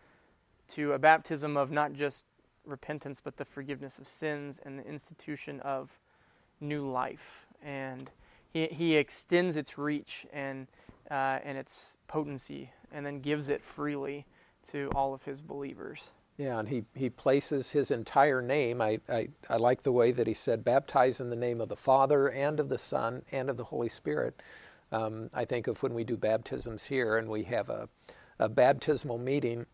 [0.68, 2.24] to a baptism of not just
[2.64, 6.00] repentance but the forgiveness of sins and the institution of
[6.60, 7.45] new life.
[7.66, 8.10] And
[8.52, 10.68] he he extends its reach and
[11.10, 14.24] uh, and its potency, and then gives it freely
[14.70, 16.12] to all of his believers.
[16.38, 18.82] Yeah, and he, he places his entire name.
[18.82, 21.76] I, I, I like the way that he said, baptize in the name of the
[21.76, 24.42] Father and of the Son and of the Holy Spirit.
[24.92, 27.88] Um, I think of when we do baptisms here and we have a,
[28.38, 29.64] a baptismal meeting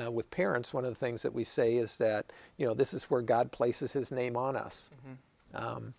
[0.00, 2.94] uh, with parents, one of the things that we say is that, you know, this
[2.94, 4.90] is where God places his name on us.
[4.94, 5.66] Mm-hmm.
[5.66, 5.94] Um,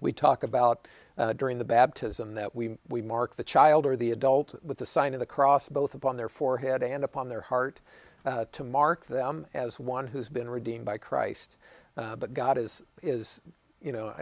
[0.00, 4.10] we talk about uh, during the baptism that we, we mark the child or the
[4.10, 7.80] adult with the sign of the cross both upon their forehead and upon their heart
[8.24, 11.56] uh, to mark them as one who's been redeemed by Christ.
[11.96, 13.42] Uh, but God is, is,
[13.82, 14.14] you know,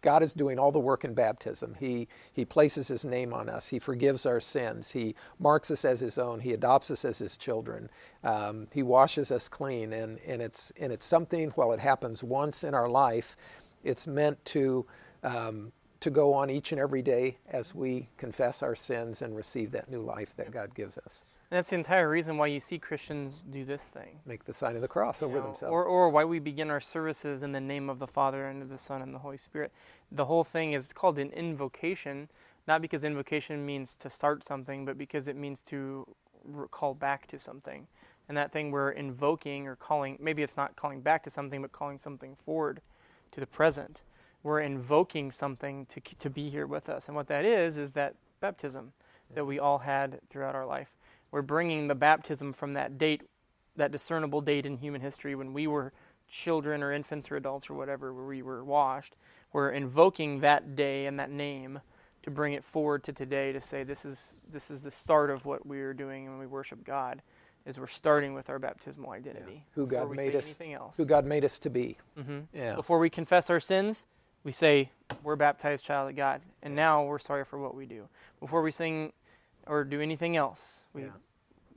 [0.00, 1.76] God is doing all the work in baptism.
[1.78, 3.68] He, he places His name on us.
[3.68, 4.92] He forgives our sins.
[4.92, 6.40] He marks us as His own.
[6.40, 7.90] He adopts us as His children.
[8.24, 9.92] Um, he washes us clean.
[9.92, 13.36] And, and, it's, and it's something, while it happens once in our life,
[13.84, 14.86] it's meant to,
[15.22, 19.72] um, to go on each and every day as we confess our sins and receive
[19.72, 21.24] that new life that God gives us.
[21.50, 24.18] And that's the entire reason why you see Christians do this thing.
[24.26, 25.72] Make the sign of the cross you over know, themselves.
[25.72, 28.68] Or, or why we begin our services in the name of the Father and of
[28.68, 29.72] the Son and the Holy Spirit.
[30.10, 32.28] The whole thing is called an invocation,
[32.66, 36.06] not because invocation means to start something, but because it means to
[36.72, 37.86] call back to something.
[38.28, 41.70] And that thing we're invoking or calling, maybe it's not calling back to something, but
[41.70, 42.80] calling something forward
[43.30, 44.02] to the present.
[44.46, 47.08] We're invoking something to, to be here with us.
[47.08, 48.92] And what that is, is that baptism
[49.34, 50.92] that we all had throughout our life
[51.30, 53.22] we're bringing the baptism from that date,
[53.76, 55.92] that discernible date in human history when we were
[56.30, 59.16] children or infants or adults or whatever, where we were washed.
[59.52, 61.80] We're invoking that day and that name
[62.22, 65.44] to bring it forward to today to say this is this is the start of
[65.44, 67.22] what we are doing when we worship God.
[67.64, 69.54] Is we're starting with our baptismal identity.
[69.54, 69.72] Yeah.
[69.72, 70.58] Who God made us.
[70.96, 71.96] Who God made us to be.
[72.16, 72.38] Mm-hmm.
[72.54, 72.76] Yeah.
[72.76, 74.06] Before we confess our sins,
[74.46, 74.90] we say
[75.24, 78.08] we're baptized child of God, and now we're sorry for what we do.
[78.38, 79.12] Before we sing
[79.66, 80.84] or do anything else.
[80.92, 81.08] We yeah.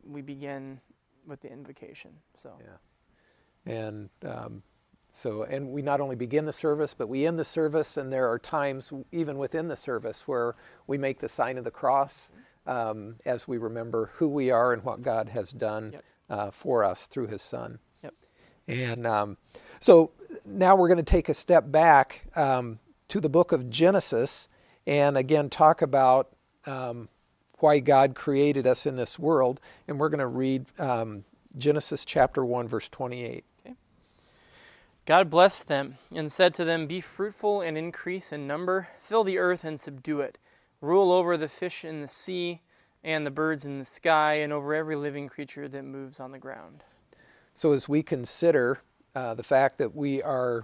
[0.08, 0.80] we begin
[1.26, 2.12] with the invocation.
[2.38, 4.62] So yeah, and um,
[5.10, 8.30] so and we not only begin the service, but we end the service, and there
[8.30, 10.56] are times even within the service where
[10.86, 12.32] we make the sign of the cross
[12.68, 16.04] um, as we remember who we are and what God has done yep.
[16.30, 17.80] uh, for us through His Son.
[18.70, 19.38] And um,
[19.80, 20.12] so
[20.46, 24.48] now we're going to take a step back um, to the book of Genesis
[24.86, 26.30] and again talk about
[26.68, 27.10] um,
[27.58, 29.60] why God created us in this world.
[29.88, 31.26] And we're going to read um,
[31.58, 33.44] Genesis chapter 1, verse 28.
[33.66, 33.76] Okay.
[35.06, 39.40] God blessed them and said to them, Be fruitful and increase in number, fill the
[39.40, 40.38] earth and subdue it,
[40.80, 42.62] rule over the fish in the sea
[43.04, 46.38] and the birds in the sky, and over every living creature that moves on the
[46.38, 46.84] ground.
[47.60, 48.80] So, as we consider
[49.14, 50.64] uh, the fact that we are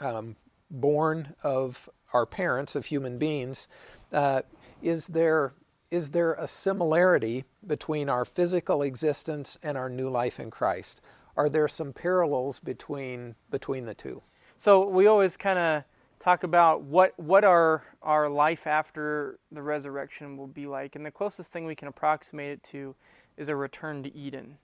[0.00, 0.36] um,
[0.70, 3.68] born of our parents, of human beings,
[4.10, 4.40] uh,
[4.80, 5.52] is there
[5.90, 11.02] is there a similarity between our physical existence and our new life in Christ?
[11.36, 14.22] Are there some parallels between between the two?
[14.56, 15.84] So we always kind of
[16.20, 21.10] talk about what what our our life after the resurrection will be like, and the
[21.10, 22.94] closest thing we can approximate it to
[23.36, 24.56] is a return to Eden,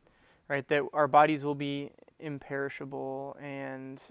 [0.48, 0.66] right?
[0.68, 4.02] That our bodies will be imperishable and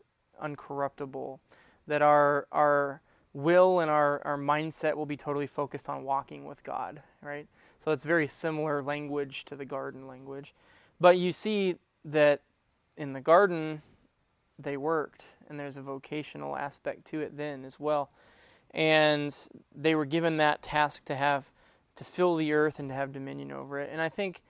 [0.44, 1.40] uncorruptible,
[1.88, 3.02] that our our
[3.36, 7.48] will and our, our mindset will be totally focused on walking with God, right?
[7.78, 10.56] So it's very similar language to the garden language.
[11.02, 11.76] But you see
[12.06, 12.42] that
[12.96, 13.82] in the garden,
[14.58, 18.10] they worked, and there's a vocational aspect to it then as well.
[18.72, 19.36] And
[19.76, 21.52] they were given that task to have,
[21.98, 23.90] to fill the earth and to have dominion over it.
[23.92, 24.44] And I think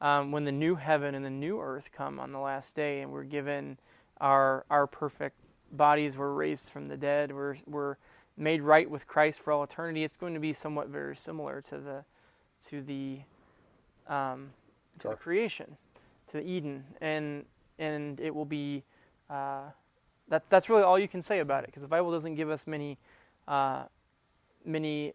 [0.00, 3.12] um, when the new heaven and the new earth come on the last day, and
[3.12, 3.78] we're given
[4.20, 5.36] our, our perfect
[5.72, 7.96] bodies, we're raised from the dead, we're, we're
[8.36, 11.78] made right with Christ for all eternity, it's going to be somewhat very similar to
[11.78, 12.04] the
[12.68, 13.20] to the
[14.06, 14.50] um,
[14.98, 15.76] to the creation,
[16.28, 17.44] to Eden, and
[17.78, 18.82] and it will be
[19.28, 19.70] uh,
[20.28, 22.66] that that's really all you can say about it because the Bible doesn't give us
[22.66, 22.98] many
[23.48, 23.84] uh,
[24.64, 25.12] many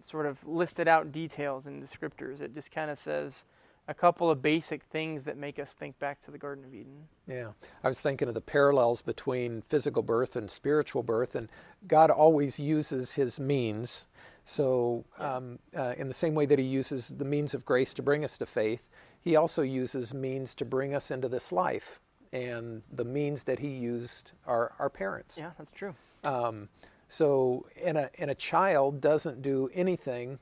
[0.00, 2.40] sort of listed out details and descriptors.
[2.40, 3.44] It just kind of says
[3.86, 7.08] a couple of basic things that make us think back to the Garden of Eden.
[7.26, 7.50] Yeah,
[7.82, 11.48] I was thinking of the parallels between physical birth and spiritual birth, and
[11.86, 14.06] God always uses His means.
[14.44, 18.02] So, um, uh, in the same way that He uses the means of grace to
[18.02, 18.88] bring us to faith,
[19.20, 22.00] He also uses means to bring us into this life.
[22.32, 25.38] and the means that He used are our parents.
[25.38, 25.94] Yeah, that's true.
[26.24, 26.68] Um,
[27.06, 30.40] so, and a, and a child doesn't do anything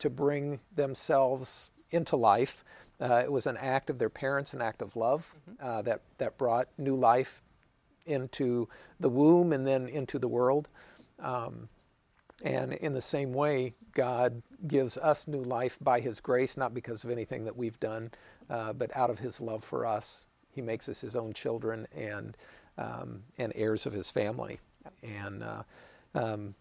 [0.00, 2.64] to bring themselves into life.
[3.00, 5.66] Uh, it was an act of their parents, an act of love Mm-hmm.
[5.66, 7.42] uh, that, that brought new life
[8.06, 8.68] into
[8.98, 10.68] the womb and then into the world.
[11.18, 11.68] Um,
[12.42, 17.04] and in the same way, God gives us new life by His grace, not because
[17.04, 18.10] of anything that we've done,
[18.48, 20.26] uh, but out of His love for us.
[20.50, 22.36] He makes us His own children and,
[22.78, 24.60] um, and heirs of His family.
[25.02, 25.62] And uh,
[26.14, 26.54] um,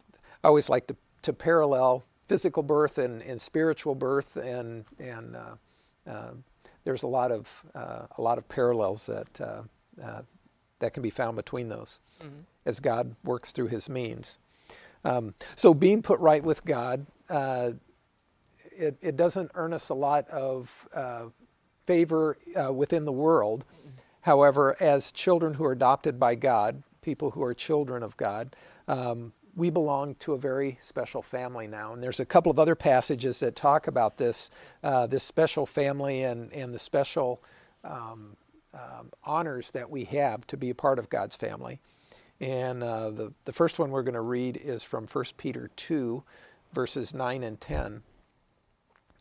[0.44, 5.56] I always like to, to parallel physical birth and, and spiritual birth, and, and uh,
[6.10, 6.32] uh,
[6.84, 9.64] there's a lot of, uh, a lot of parallels that, uh,
[10.02, 10.22] uh,
[10.80, 12.46] that can be found between those Mhm.
[12.66, 14.38] as God works through His means.
[15.04, 17.72] Um, so being put right with God, uh,
[18.72, 21.26] it, it doesn't earn us a lot of uh,
[21.88, 23.66] favor uh, within the world.
[24.22, 28.56] However, as children who are adopted by God, people who are children of God,
[28.88, 31.92] um, we belong to a very special family now.
[31.92, 34.50] And there's a couple of other passages that talk about this,
[34.84, 37.44] uh, this special family and, and the special
[37.84, 38.38] um,
[38.74, 41.82] um, honors that we have to be a part of God's family.
[42.40, 46.24] And uh, the, the first one we're going to read is from 1 Peter 2,
[46.72, 48.04] verses 9 and 10.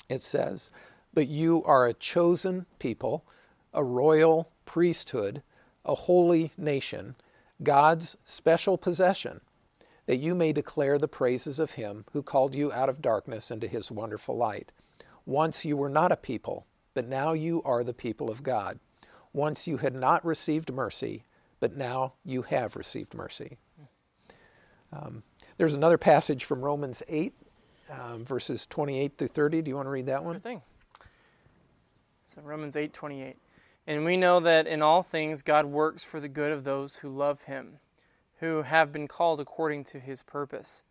[0.09, 0.71] It says,
[1.13, 3.27] But you are a chosen people,
[3.75, 5.43] a royal priesthood,
[5.85, 7.17] a holy nation,
[7.61, 9.41] God's special possession,
[10.09, 13.67] that you may declare the praises of him who called you out of darkness into
[13.67, 14.73] his wonderful light.
[15.27, 18.79] Once you were not a people, but now you are the people of God.
[19.35, 21.25] Once you had not received mercy,
[21.61, 23.59] but now you have received mercy.
[24.91, 25.25] Um,
[25.59, 27.35] there's another passage from Romans 8,
[27.91, 29.61] um, verses 28 through 30.
[29.61, 30.37] Do you want to read that one?
[30.37, 30.63] Sure thing.
[32.25, 33.37] So Romans eight twenty eight,
[33.87, 37.09] and we know that in all things God works for the good of those who
[37.09, 37.79] love Him,
[38.41, 40.85] who have been called according to His purpose.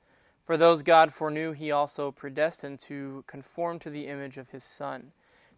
[0.43, 5.12] For those God foreknew, He also predestined to conform to the image of His Son,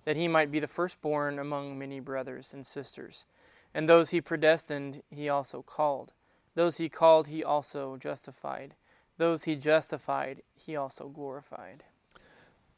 [0.06, 3.26] that He might be the firstborn among many brothers and sisters.
[3.74, 6.14] And those He predestined, He also called.
[6.56, 8.76] Those He called, He also justified.
[9.18, 11.84] Those He justified, He also glorified.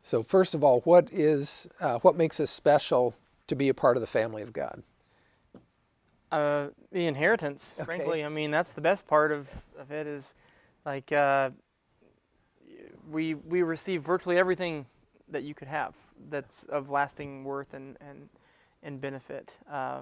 [0.01, 3.15] So, first of all, what is uh, what makes us special
[3.47, 4.81] to be a part of the family of God?
[6.31, 7.85] Uh, the inheritance, Okay.
[7.85, 8.23] frankly.
[8.23, 10.35] I mean, that's the best part of, of it is
[10.85, 11.49] like uh,
[13.09, 14.85] we we receive virtually everything
[15.29, 15.95] that you could have
[16.29, 18.29] that's of lasting worth and and,
[18.83, 19.57] and benefit.
[19.69, 20.01] Uh,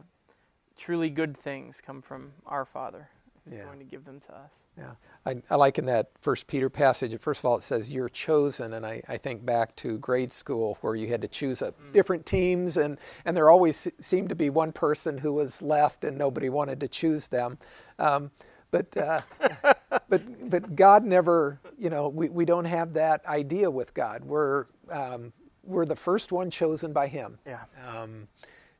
[0.77, 3.09] truly good things come from our Father
[3.49, 3.65] who's Yeah.
[3.65, 4.65] going to give them to us.
[4.77, 4.91] Yeah,
[5.25, 7.17] I, I like in that First Peter passage.
[7.19, 10.77] First of all, it says you're chosen, and I, I think back to grade school
[10.81, 14.49] where you had to choose up different teams, and and there always seemed to be
[14.49, 17.57] one person who was left, and nobody wanted to choose them.
[17.97, 18.31] Um,
[18.71, 19.21] but uh,
[20.09, 24.23] but but God never, you know, we, we don't have that idea with God.
[24.23, 25.33] We're um,
[25.63, 27.63] we're the first one chosen by Him Yeah.
[27.87, 28.27] um,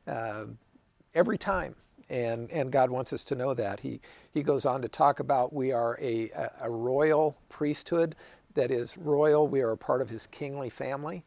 [0.06, 0.44] uh,
[1.14, 1.74] every time.
[2.10, 3.80] And, and God wants us to know that.
[3.80, 4.00] He,
[4.34, 6.30] he goes on to talk about we are a,
[6.60, 8.16] a, royal priesthood
[8.54, 9.46] that is royal.
[9.46, 11.24] We are a part of his kingly family.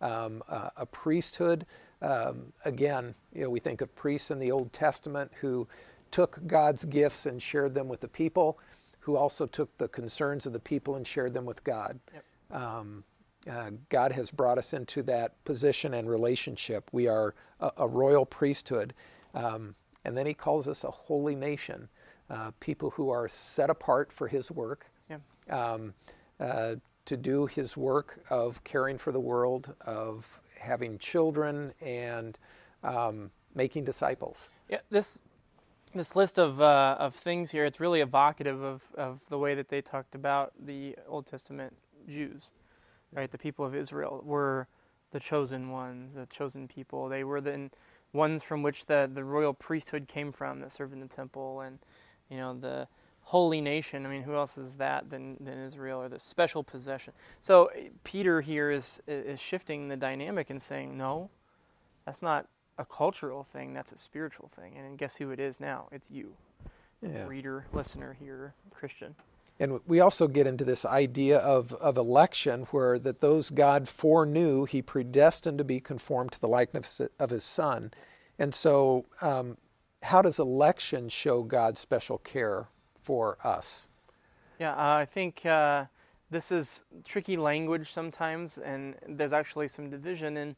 [0.00, 1.64] Um, uh, a priesthood,
[2.02, 5.68] um, again, you know, we think of priests in the Old Testament who
[6.10, 8.58] took God's gifts and shared them with the people,
[9.00, 12.00] who also took the concerns of the people and shared them with God.
[12.12, 12.60] Yep.
[12.60, 13.04] Um,
[13.48, 16.88] uh, God has brought us into that position and relationship.
[16.92, 18.94] We are a, a royal priesthood.
[19.34, 19.74] Um,
[20.04, 21.88] and then he calls us a holy nation,
[22.30, 25.18] uh, people who are set apart for his work, Yeah.
[25.50, 25.94] um,
[26.40, 32.38] uh, to do his work of caring for the world, of having children, and
[32.82, 34.50] um, making disciples.
[34.68, 35.20] Yeah, this
[35.94, 39.68] this list of uh, of things here, it's really evocative of, of the way that
[39.68, 41.76] they talked about the Old Testament
[42.08, 42.50] Jews,
[43.12, 43.30] right?
[43.30, 44.66] The people of Israel were
[45.12, 47.08] the chosen ones, the chosen people.
[47.08, 47.70] They were the
[48.14, 51.78] ones from which the, the royal priesthood came from that served in the temple and
[52.30, 52.88] you know the
[53.28, 54.06] holy nation.
[54.06, 57.12] I mean, who else is that than, than Israel or the special possession?
[57.40, 61.30] So eh, Peter here is is shifting the dynamic and saying, no,
[62.06, 62.46] that's not
[62.78, 63.72] a cultural thing.
[63.74, 64.76] That's a spiritual thing.
[64.76, 65.88] And guess who it is now?
[65.92, 66.36] It's you,
[67.02, 67.26] Yeah.
[67.26, 69.14] reader, listener, hearer, Christian.
[69.60, 74.64] And we also get into this idea of, of election, where that those God foreknew,
[74.64, 77.92] He predestined to be conformed to the likeness of His Son.
[78.38, 79.56] And so, um,
[80.02, 83.88] how does election show God's special care for us?
[84.58, 85.84] Yeah, uh, I think uh,
[86.30, 90.56] this is tricky language sometimes, and there's actually some division in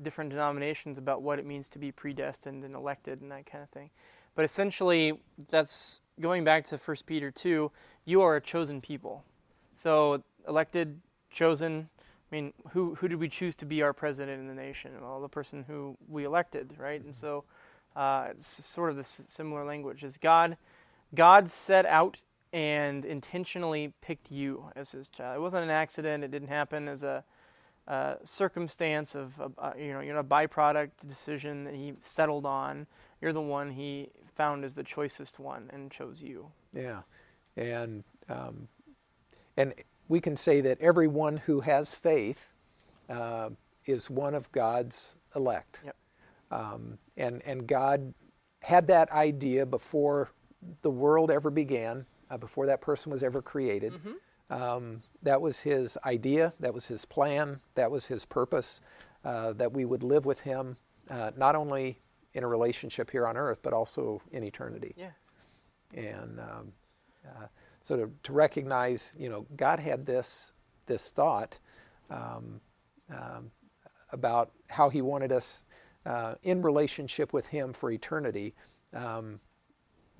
[0.00, 3.70] different denominations about what it means to be predestined and elected and that kind of
[3.70, 3.90] thing.
[4.34, 7.70] But essentially, that's going back to 1 Peter 2,
[8.04, 9.24] you are a chosen people.
[9.76, 11.88] So, elected, chosen.
[12.30, 14.92] I mean, who, who did we choose to be our president in the nation?
[15.00, 17.02] Well, the person who we elected, right?
[17.02, 17.44] And so,
[17.94, 20.02] uh, it's sort of the similar language.
[20.02, 20.56] Is God,
[21.14, 22.20] God set out
[22.52, 25.36] and intentionally picked you as his child.
[25.36, 26.24] It wasn't an accident.
[26.24, 27.24] It didn't happen as a,
[27.86, 32.86] a circumstance of, a, you know, you know, a byproduct decision that he settled on.
[33.20, 36.52] You're the one he found as the choicest one and chose you.
[36.72, 37.02] Yeah,
[37.56, 38.68] and um,
[39.56, 39.74] and
[40.08, 42.52] we can say that everyone who has faith
[43.08, 43.50] uh,
[43.86, 45.80] is one of God's elect.
[45.84, 45.96] Yep.
[46.50, 48.14] Um, and and God
[48.62, 50.30] had that idea before
[50.82, 53.92] the world ever began uh, before that person was ever created.
[53.92, 54.12] Mm-hmm.
[54.62, 58.80] Um, that was his idea, that was his plan, that was his purpose,
[59.24, 60.76] uh, that we would live with him
[61.08, 62.00] uh, not only
[62.34, 64.94] in a relationship here on earth, but also in eternity.
[64.96, 65.10] Yeah.
[65.94, 66.72] And um,
[67.26, 67.46] uh,
[67.82, 70.52] so to, to, recognize, you know, God had this,
[70.86, 71.58] this thought
[72.10, 72.60] um,
[73.10, 73.50] um,
[74.10, 75.64] about how he wanted us
[76.06, 78.54] uh, in relationship with him for eternity.
[78.94, 79.40] Um,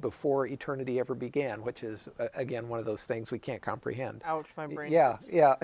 [0.00, 4.22] before eternity ever began, which is, uh, again, one of those things we can't comprehend.
[4.24, 4.90] Ouch, my brain.
[4.90, 5.30] Yeah, hurts.
[5.30, 5.54] yeah.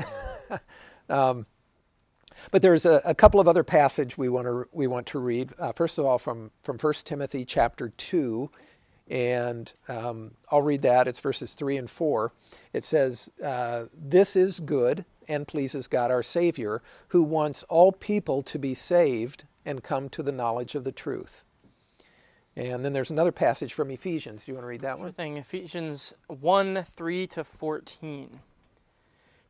[2.50, 5.52] but there's a, a, couple of other passages we want to we want to read.
[5.58, 8.50] Uh, first of all, from from 1 Timothy chapter two,
[9.08, 11.08] and um, I'll read that.
[11.08, 12.32] It's verses three and four.
[12.72, 18.42] It says, uh, "This is good and pleases God our Savior, who wants all people
[18.42, 21.44] to be saved and come to the knowledge of the truth."
[22.58, 24.44] And then there's another passage from Ephesians.
[24.44, 25.12] Do you want to read that sure one?
[25.12, 25.36] thing.
[25.36, 28.40] Ephesians 1 3 to 14.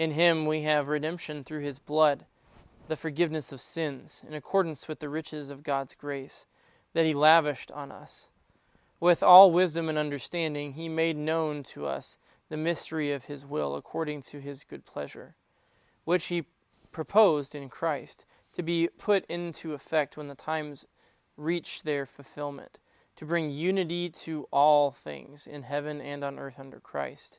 [0.00, 2.24] In him we have redemption through his blood,
[2.88, 6.46] the forgiveness of sins, in accordance with the riches of God's grace
[6.94, 8.28] that he lavished on us.
[8.98, 12.16] With all wisdom and understanding, he made known to us
[12.48, 15.34] the mystery of his will according to his good pleasure,
[16.04, 16.46] which he
[16.92, 18.24] proposed in Christ
[18.54, 20.86] to be put into effect when the times
[21.36, 22.78] reach their fulfillment
[23.16, 27.38] to bring unity to all things in heaven and on earth under Christ.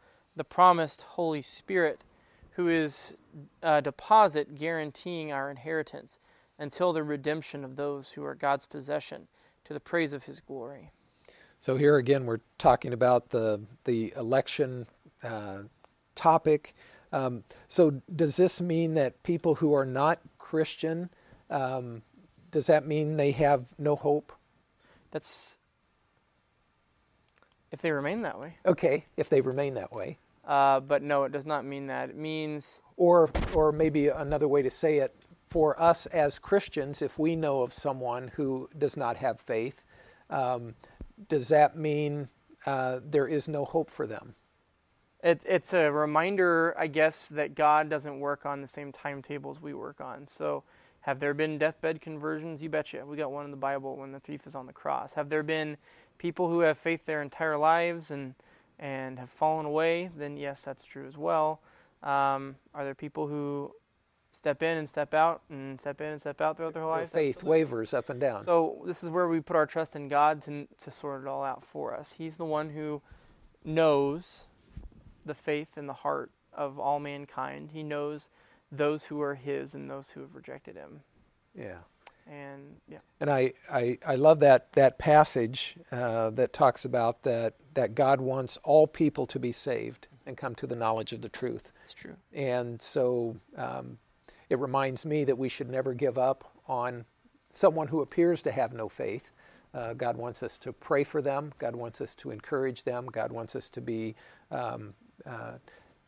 [0.35, 2.03] the promised Holy Spirit,
[2.51, 3.13] who is
[3.61, 6.19] a deposit guaranteeing our inheritance
[6.57, 9.27] until the redemption of those who are God's possession
[9.65, 10.91] to the praise of his glory.
[11.59, 14.87] So here again, we're talking about the the election
[15.23, 15.63] uh,
[16.15, 16.73] topic.
[17.13, 21.09] Um, so does this mean that people who are not Christian,
[21.49, 22.03] um,
[22.49, 24.33] does that mean they have no hope?
[25.11, 25.57] That's
[27.71, 28.57] if they remain that way.
[28.65, 30.17] Okay, if they remain that way.
[30.45, 32.09] Uh, but no, it does not mean that.
[32.09, 32.81] It means.
[32.97, 35.15] Or, or maybe another way to say it
[35.47, 39.83] for us as Christians, if we know of someone who does not have faith,
[40.29, 40.75] um,
[41.27, 42.29] does that mean
[42.65, 44.35] uh, there is no hope for them?
[45.23, 49.73] It, it's a reminder, I guess, that God doesn't work on the same timetables we
[49.73, 50.27] work on.
[50.27, 50.63] So,
[51.01, 52.61] have there been deathbed conversions?
[52.61, 53.05] You betcha.
[53.05, 55.13] We got one in the Bible when the thief is on the cross.
[55.13, 55.77] Have there been
[56.21, 58.35] people who have faith their entire lives and
[58.77, 61.61] and have fallen away, then yes, that's true as well.
[62.03, 63.71] Um, are there people who
[64.31, 67.11] step in and step out and step in and step out throughout their whole lives?
[67.11, 67.59] Faith Absolutely.
[67.59, 68.43] wavers up and down.
[68.43, 71.43] So this is where we put our trust in God to to sort it all
[71.43, 72.13] out for us.
[72.13, 73.01] He's the one who
[73.65, 74.47] knows
[75.25, 77.71] the faith in the heart of all mankind.
[77.73, 78.29] He knows
[78.71, 81.01] those who are His and those who have rejected Him.
[81.55, 81.79] Yeah
[82.27, 82.99] and yeah.
[83.19, 88.21] And I, I, I love that that passage uh, that talks about that that God
[88.21, 91.71] wants all people to be saved and come to the knowledge of the truth.
[91.79, 92.15] That's true.
[92.33, 93.97] And so um,
[94.49, 97.05] it reminds me that we should never give up on
[97.49, 99.31] someone who appears to have no faith.
[99.73, 101.53] Uh, God wants us to pray for them.
[101.57, 103.07] God wants us to encourage them.
[103.07, 104.15] God wants us to be,
[104.51, 104.93] um,
[105.25, 105.53] uh,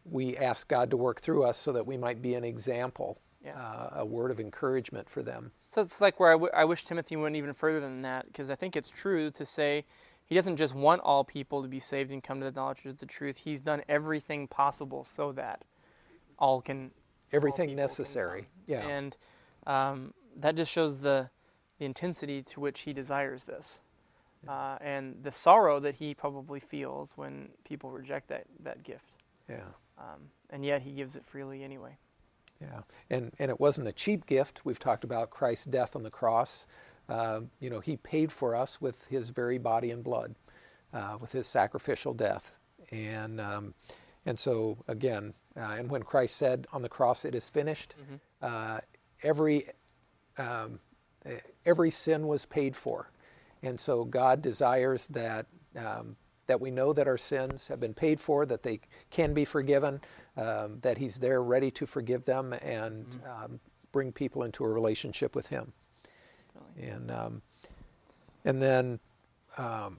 [0.06, 3.58] we ask God to work through us so that we might be an example, Yeah.
[3.58, 5.52] uh, a word of encouragement for them.
[5.74, 8.52] So it's like where I, w- I wish Timothy went even further than that, because
[8.52, 9.86] I think it's true to say
[10.24, 13.00] he doesn't just want all people to be saved and come to the knowledge of
[13.00, 13.38] the truth.
[13.38, 15.64] He's done everything possible so that
[16.38, 16.92] all can
[17.32, 18.42] Everything can necessary.
[18.42, 18.50] come.
[18.68, 18.88] Yeah.
[18.88, 19.18] And
[19.66, 21.30] um, that just shows the
[21.80, 23.80] the intensity to which he desires this,
[24.48, 29.24] uh, and the sorrow that he probably feels when people reject that that gift.
[29.50, 29.56] yeah.
[29.98, 31.98] Um, and yet he gives it freely anyway.
[32.64, 34.62] Yeah, and and it wasn't a cheap gift.
[34.64, 36.66] We've talked about Christ's death on the cross.
[37.10, 40.36] Uh, you know, He paid for us with His very body and blood,
[40.94, 42.58] uh, with His sacrificial death,
[42.92, 43.74] and um,
[44.26, 47.96] and so again, uh, and when Christ said on the cross, "It is finished,"
[48.42, 48.80] uh,
[49.24, 49.66] every
[50.38, 50.80] um,
[51.66, 53.12] every sin was paid for,
[53.62, 55.48] and so God desires that.
[55.76, 56.16] Um,
[56.48, 58.80] that we know that our sins have been paid for, that they
[59.10, 60.02] can be forgiven,
[60.38, 63.60] um, that He's there ready to forgive them and um,
[63.92, 65.74] bring people into a relationship with Him.
[66.78, 66.90] Really.
[66.90, 67.42] And um,
[68.46, 69.00] and then
[69.58, 69.98] um,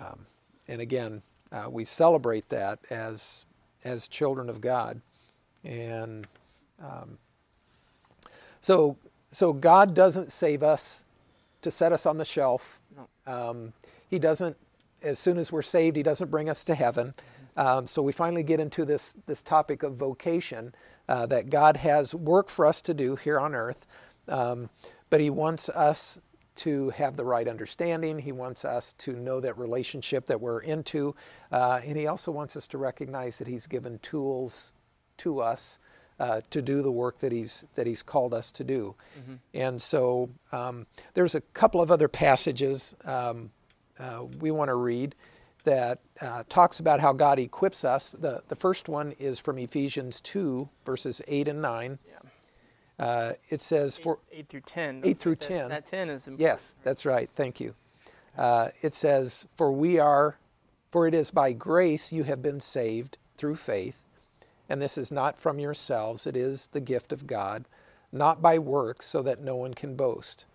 [0.00, 0.26] um,
[0.68, 1.22] and again,
[1.52, 3.46] uh, we celebrate that as
[3.84, 5.00] as children of God,
[5.62, 6.26] and
[6.82, 7.18] um,
[8.60, 8.96] so
[9.30, 11.04] so God doesn't save us
[11.62, 12.80] to set us on the shelf.
[12.96, 13.50] No.
[13.50, 13.72] Um,
[14.08, 14.56] he doesn't.
[15.04, 17.14] As soon as we're saved, He doesn't bring us to heaven.
[17.56, 20.74] Um, so we finally get into this this topic of vocation
[21.08, 23.86] uh, that God has work for us to do here on earth,
[24.28, 24.70] um,
[25.10, 26.20] but He wants us
[26.56, 28.20] to have the right understanding.
[28.20, 31.14] He wants us to know that relationship that we're into,
[31.52, 34.72] uh, and He also wants us to recognize that He's given tools
[35.18, 35.78] to us
[36.18, 38.94] uh, to do the work that He's that He's called us to do.
[39.52, 43.50] And so um, there's a couple of other passages um,
[43.98, 45.14] uh, we want to read
[45.64, 48.12] that uh, talks about how God equips us.
[48.12, 51.98] The, the first one is from Ephesians 2, verses 8 and 9.
[52.06, 53.04] Yeah.
[53.04, 55.00] Uh, it says, for, eight, eight through ten.
[55.04, 55.68] Eight through That- 10.
[55.70, 56.40] That ten is important.
[56.40, 57.28] Yes, that's right.
[57.34, 57.74] Thank you.
[58.36, 60.38] Uh, it says, For we are,
[60.90, 64.04] for it is by grace you have been saved through faith,
[64.68, 67.64] and this is not from yourselves, it is the gift of God,
[68.12, 70.46] not by works, so that no one can boast.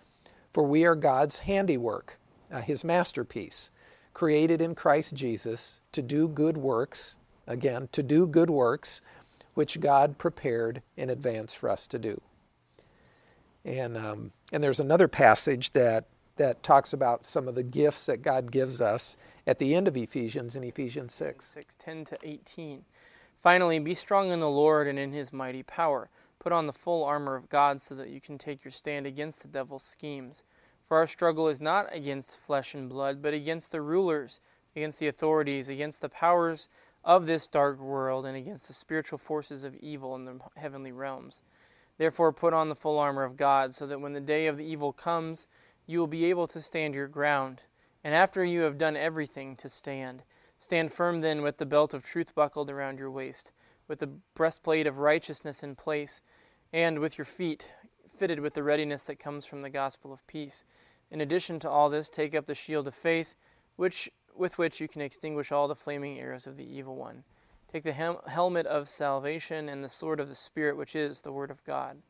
[0.54, 2.19] For we are God's handiwork,
[2.52, 3.72] uh, his masterpiece,
[4.14, 9.02] created in Christ Jesus to do good works, again, to do good works,
[9.54, 12.22] which God prepared in advance for us to do.
[13.66, 16.06] And, um, and there's another passage that,
[16.38, 19.98] that talks about some of the gifts that God gives us at the end of
[19.98, 21.46] Ephesians in Ephesians 6.
[21.46, 22.86] 6, 10 to 18.
[23.42, 26.10] Finally, be strong in the Lord and in his mighty power.
[26.40, 29.42] Put on the full armor of God so that you can take your stand against
[29.42, 30.44] the devil's schemes.
[30.90, 34.42] For our struggle is not against flesh and blood, but against the rulers,
[34.76, 36.68] against the authorities, against the powers
[37.06, 41.44] of this dark world, and against the spiritual forces of evil in the heavenly realms.
[42.00, 44.66] Therefore, put on the full armor of God, so that when the day of the
[44.66, 45.46] evil comes,
[45.86, 47.62] you will be able to stand your ground.
[48.04, 50.24] And after you have done everything to stand,
[50.58, 53.52] stand firm then with the belt of truth buckled around your waist,
[53.88, 56.24] with the breastplate of righteousness in place,
[56.74, 57.74] and with your feet
[58.20, 60.66] fitted with the readiness that comes from the gospel of peace.
[61.10, 63.34] In addition to all this, take up the shield of faith,
[63.78, 67.24] which with which you can extinguish all the flaming arrows of the evil one.
[67.72, 71.32] Take the hel- helmet of salvation and the sword of the Spirit, which is the
[71.32, 72.02] Word of God.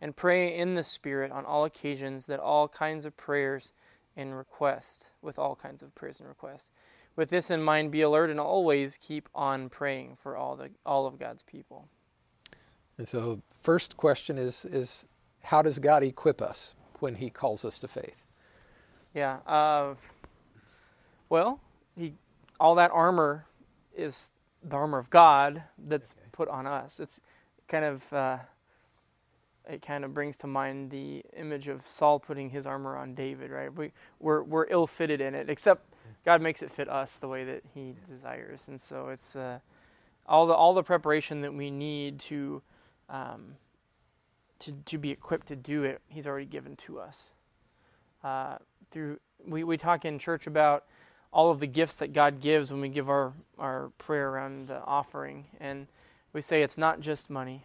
[0.00, 3.72] And pray in the Spirit on all occasions that all kinds of prayers
[4.16, 6.70] and requests, with all kinds of prayers and requests.
[7.16, 11.06] With this in mind, be alert and always keep on praying for all the all
[11.06, 11.88] of God's people.
[12.96, 15.06] And so, first question is, is
[15.44, 18.26] how does God equip us when He calls us to faith?
[19.14, 19.38] Yeah.
[19.46, 19.94] Uh,
[21.28, 21.60] well,
[21.96, 22.14] he
[22.60, 23.46] all that armor
[23.96, 24.32] is
[24.62, 26.28] the armor of God that's Okay.
[26.32, 27.00] put on us.
[27.00, 27.20] It's
[27.68, 28.38] kind of uh,
[29.68, 33.50] it kind of brings to mind the image of Saul putting his armor on David.
[33.50, 33.72] Right?
[33.74, 35.86] We we're we're ill fitted in it, except
[36.24, 39.60] God makes it fit us the way that He desires, and so it's uh,
[40.26, 42.62] all the all the preparation that we need to.
[43.10, 43.56] Um,
[44.64, 47.30] to, to be equipped to do it, He's already given to us.
[48.22, 48.56] Uh,
[48.90, 50.84] through we, we talk in church about
[51.32, 54.82] all of the gifts that God gives when we give our, our prayer around the
[54.84, 55.46] offering.
[55.60, 55.88] And
[56.32, 57.64] we say it's not just money,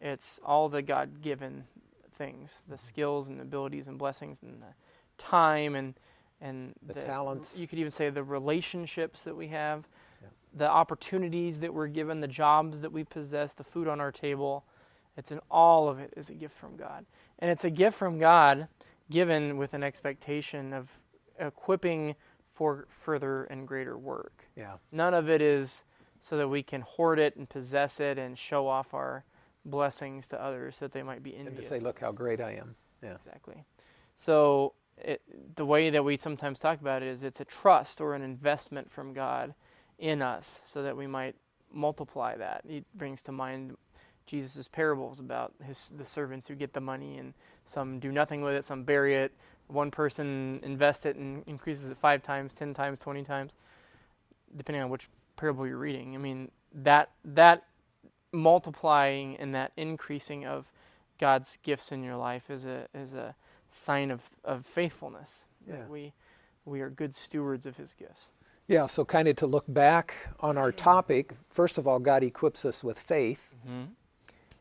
[0.00, 1.64] it's all the God given
[2.12, 4.74] things the skills and abilities and blessings and the
[5.18, 5.94] time and,
[6.40, 7.58] and The talents.
[7.58, 9.88] You could even say the relationships that we have,
[10.22, 10.28] Yeah.
[10.54, 14.64] the opportunities that we're given, the jobs that we possess, the food on our table.
[15.16, 17.06] It's in all of it is a gift from God.
[17.38, 18.68] And it's a gift from God
[19.10, 20.98] given with an expectation of
[21.38, 22.14] equipping
[22.52, 24.48] for further and greater work.
[24.56, 24.74] Yeah.
[24.92, 25.84] None of it is
[26.20, 29.24] so that we can hoard it and possess it and show off our
[29.64, 31.48] blessings to others that they might be envious.
[31.48, 32.76] And to say, look how great I am.
[33.02, 33.14] Yeah.
[33.14, 33.64] Exactly.
[34.14, 35.22] So it,
[35.56, 38.90] the way that we sometimes talk about it is it's a trust or an investment
[38.90, 39.54] from God
[39.98, 41.34] in us so that we might
[41.72, 42.62] multiply that.
[42.66, 43.76] He brings to mind
[44.26, 48.54] Jesus' parables about his the servants who get the money and some do nothing with
[48.54, 49.32] it, some bury it.
[49.66, 53.54] One person invests it and increases it five times, ten times, twenty times,
[54.54, 56.14] depending on which parable you're reading.
[56.14, 57.64] I mean that that
[58.32, 60.72] multiplying and that increasing of
[61.18, 63.34] God's gifts in your life is a is a
[63.68, 65.44] sign of, of faithfulness.
[65.66, 65.76] Yeah.
[65.76, 66.12] That we
[66.64, 68.30] we are good stewards of his gifts.
[68.66, 72.64] Yeah, so kind of to look back on our topic, first of all, God equips
[72.64, 73.92] us with faith, Mm-hmm.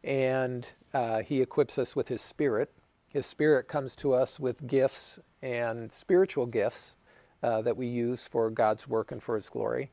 [0.03, 2.71] And uh, He equips us with His Spirit.
[3.11, 6.95] His Spirit comes to us with gifts and spiritual gifts
[7.41, 9.91] uh, that we use for God's work and for His glory.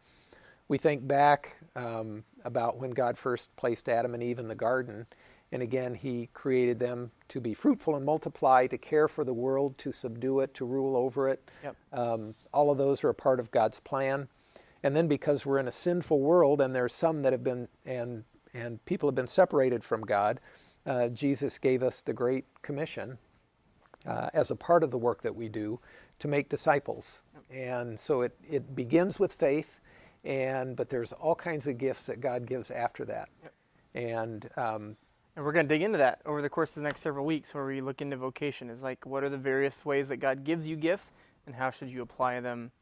[0.68, 5.06] We think back um, about when God first placed Adam and Eve in the garden,
[5.52, 9.76] and again, He created them to be fruitful and multiply, to care for the world,
[9.78, 11.50] to subdue it, to rule over it.
[11.64, 11.76] Yep.
[11.92, 14.28] Um, all of those are a part of God's plan.
[14.82, 18.24] And then because we're in a sinful world and there's some that have been, and,
[18.54, 20.40] and people have been separated from God,
[20.86, 23.18] uh, Jesus gave us the Great Commission
[24.06, 25.78] uh, as a part of the work that we do
[26.18, 27.22] to make disciples.
[27.50, 29.80] And so it, it begins with faith,
[30.24, 33.28] and but there's all kinds of gifts that God gives after that.
[33.94, 34.96] And um,
[35.36, 37.54] And we're going to dig into that over the course of the next several weeks
[37.54, 40.66] where we look into vocation is like what are the various ways that God gives
[40.66, 41.12] you gifts
[41.46, 42.72] and how should you apply them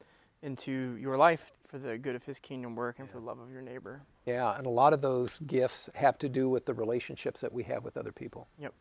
[0.43, 3.51] into your life for the good of his kingdom work and for the love of
[3.51, 4.03] your neighbor.
[4.29, 7.63] Yeah, and a lot of those gifts have to do with the relationships that we
[7.63, 8.47] have with other people.
[8.59, 8.75] Yep.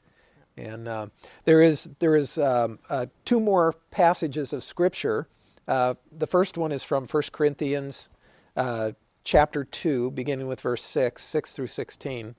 [0.58, 1.08] And uh,
[1.46, 5.30] there is there is um, uh, two more passages of scripture.
[5.66, 8.10] Uh, the first one is from 1 Corinthians
[8.58, 8.92] uh,
[9.24, 12.36] chapter 2, beginning with verse 6, 6 through 16.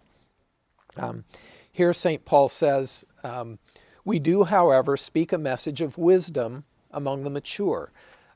[0.99, 1.25] Um,
[1.73, 2.27] here, St.
[2.27, 3.59] Paul says, um,
[4.05, 7.91] We do, however, speak a message of wisdom among the mature,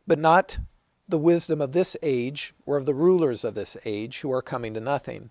[0.07, 0.61] but not
[1.13, 4.73] the wisdom of this age or of the rulers of this age who are coming
[4.73, 5.29] to nothing.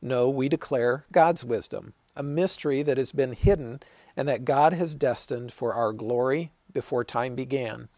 [0.00, 3.80] No, we declare God's wisdom, a mystery that has been hidden
[4.16, 7.88] and that God has destined for our glory before time began.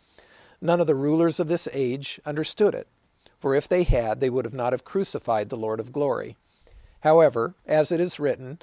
[0.63, 2.89] None of the rulers of this age understood it,
[3.39, 6.35] for if they had, they would have not have crucified the Lord of glory.
[7.01, 8.59] However, as it is written,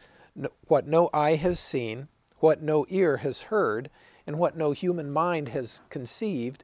[0.65, 2.07] what no eye has seen,
[2.39, 3.91] what no ear has heard,
[4.25, 6.63] and what no human mind has conceived,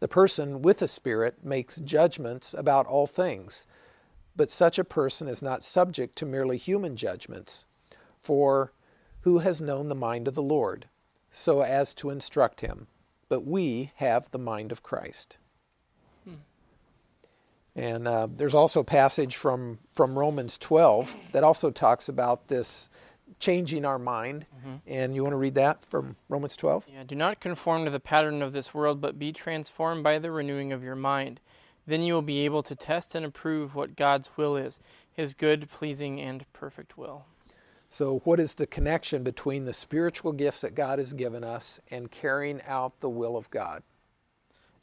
[0.00, 3.66] The person with the Spirit makes judgments about all things,
[4.36, 7.66] but such a person is not subject to merely human judgments.
[8.20, 8.72] For
[9.22, 10.86] who has known the mind of the Lord,
[11.30, 12.86] so as to instruct him?
[13.28, 15.38] But we have the mind of Christ.
[17.78, 22.90] And uh, there's also a passage from, from Romans 12 that also talks about this
[23.38, 24.46] changing our mind.
[24.86, 26.88] And you want to read that from Romans 12?
[26.92, 30.30] Yeah, do not conform to the pattern of this world, but be transformed by the
[30.30, 31.40] renewing of your mind.
[31.86, 34.78] Then you will be able to test and approve what God's will is,
[35.10, 37.24] his good, pleasing, and perfect will.
[37.88, 42.10] So, what is the connection between the spiritual gifts that God has given us and
[42.10, 43.82] carrying out the will of God?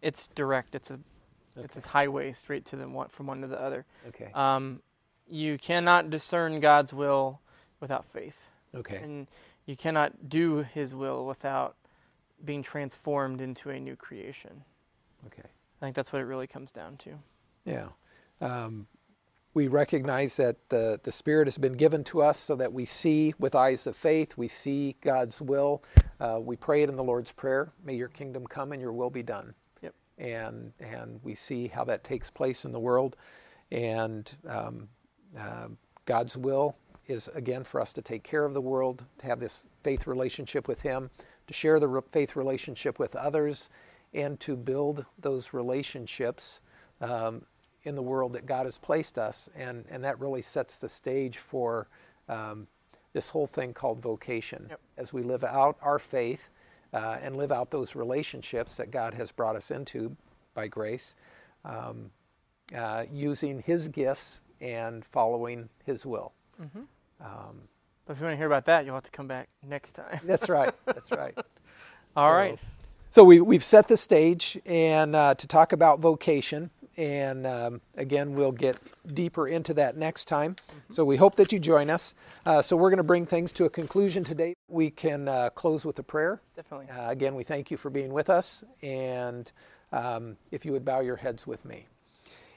[0.01, 0.73] It's direct.
[0.73, 0.99] It's a
[1.55, 3.85] it's a highway straight to the one from one to the other.
[4.07, 4.31] Okay.
[4.33, 4.81] Um,
[5.27, 7.39] you cannot discern God's will
[7.79, 8.97] without faith, Okay.
[8.97, 9.27] and
[9.65, 11.75] you cannot do His will without
[12.43, 14.63] being transformed into a new creation.
[15.25, 15.47] Okay.
[15.81, 17.19] I think that's what it really comes down to.
[17.65, 17.87] Yeah.
[18.41, 18.87] Um,
[19.53, 23.33] we recognize that the, the Spirit has been given to us so that we see
[23.39, 25.81] with eyes of faith, we see God's will.
[26.19, 29.09] Uh, we pray it in the Lord's Prayer May your kingdom come and your will
[29.09, 29.53] be done.
[29.81, 29.93] Yep.
[30.17, 33.15] And, and we see how that takes place in the world.
[33.71, 34.89] And um,
[35.37, 35.69] Uh,
[36.05, 36.75] God's will
[37.07, 40.67] is, again, for us to take care of the world, to have this faith relationship
[40.67, 41.09] with Him,
[41.47, 43.69] to share the faith relationship with others,
[44.13, 46.61] and to build those relationships
[47.01, 47.43] um,
[47.83, 49.49] in the world that God has placed us.
[49.55, 51.87] And, and that really sets the stage for
[52.27, 52.67] um,
[53.13, 54.67] this whole thing called vocation.
[54.69, 54.79] Yep.
[54.97, 56.49] As we live out our faith
[56.93, 60.15] uh, and live out those relationships that God has brought us into
[60.53, 61.15] by grace,
[61.63, 62.11] um,
[62.75, 66.33] uh, using His gifts and following His will.
[66.61, 66.83] Mm-hmm.
[67.21, 67.67] Um,
[68.05, 70.19] but if you want to hear about that, you'll have to come back next time.
[70.23, 70.73] that's right.
[70.85, 71.35] That's right.
[72.15, 72.59] All so, right.
[73.09, 76.69] so, we, we've set the stage and uh, to talk about vocation.
[76.97, 78.77] And um, again, we'll get
[79.13, 80.55] deeper into that next time.
[80.55, 80.93] Mm-hmm.
[80.93, 82.15] So we hope that you join us.
[82.45, 84.53] Uh, so we're going to bring things to a conclusion today.
[84.69, 86.41] We can uh, close with a prayer.
[86.55, 86.87] Definitely.
[86.89, 88.63] Uh, again, we thank you for being with us.
[88.81, 89.51] And
[89.91, 91.87] um, if you would bow your heads with me.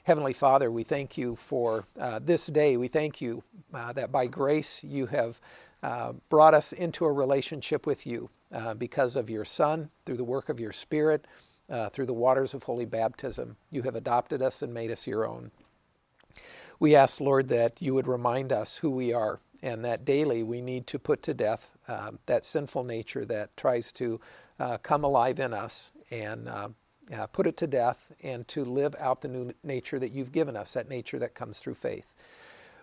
[0.05, 2.77] Heavenly Father, we thank you for uh, this day.
[2.77, 3.43] We thank you
[3.73, 5.41] uh, that by grace you have
[5.83, 10.23] uh, brought us into a relationship with you uh, because of your Son, through the
[10.23, 11.27] work of your Spirit,
[11.69, 13.57] uh, through the waters of holy baptism.
[13.71, 15.51] You have adopted us and made us your own.
[16.79, 20.61] We ask, Lord, that you would remind us who we are and that daily we
[20.61, 24.19] need to put to death uh, that sinful nature that tries to
[24.81, 26.49] come alive in us and
[27.13, 30.55] uh, put it to death, and to live out the new nature that you've given
[30.55, 32.15] us, that nature that comes through faith.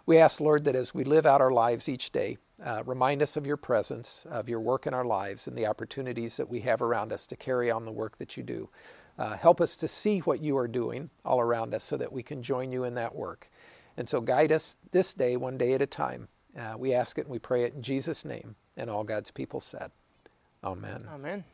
[0.06, 3.36] We ask, Lord, that as we live out our lives each day, uh, remind us
[3.36, 6.80] of your presence, of your work in our lives, and the opportunities that we have
[6.80, 8.68] around us to carry on the work that you do.
[9.18, 12.22] Uh, help us to see what you are doing all around us so that we
[12.22, 13.50] can join you in that work.
[13.96, 16.28] And so guide us this day, one day at a time.
[16.56, 18.56] Uh, we ask it and we pray it in Jesus' name.
[18.76, 19.90] And all God's people said,
[20.62, 21.06] Amen.
[21.12, 21.44] Amen.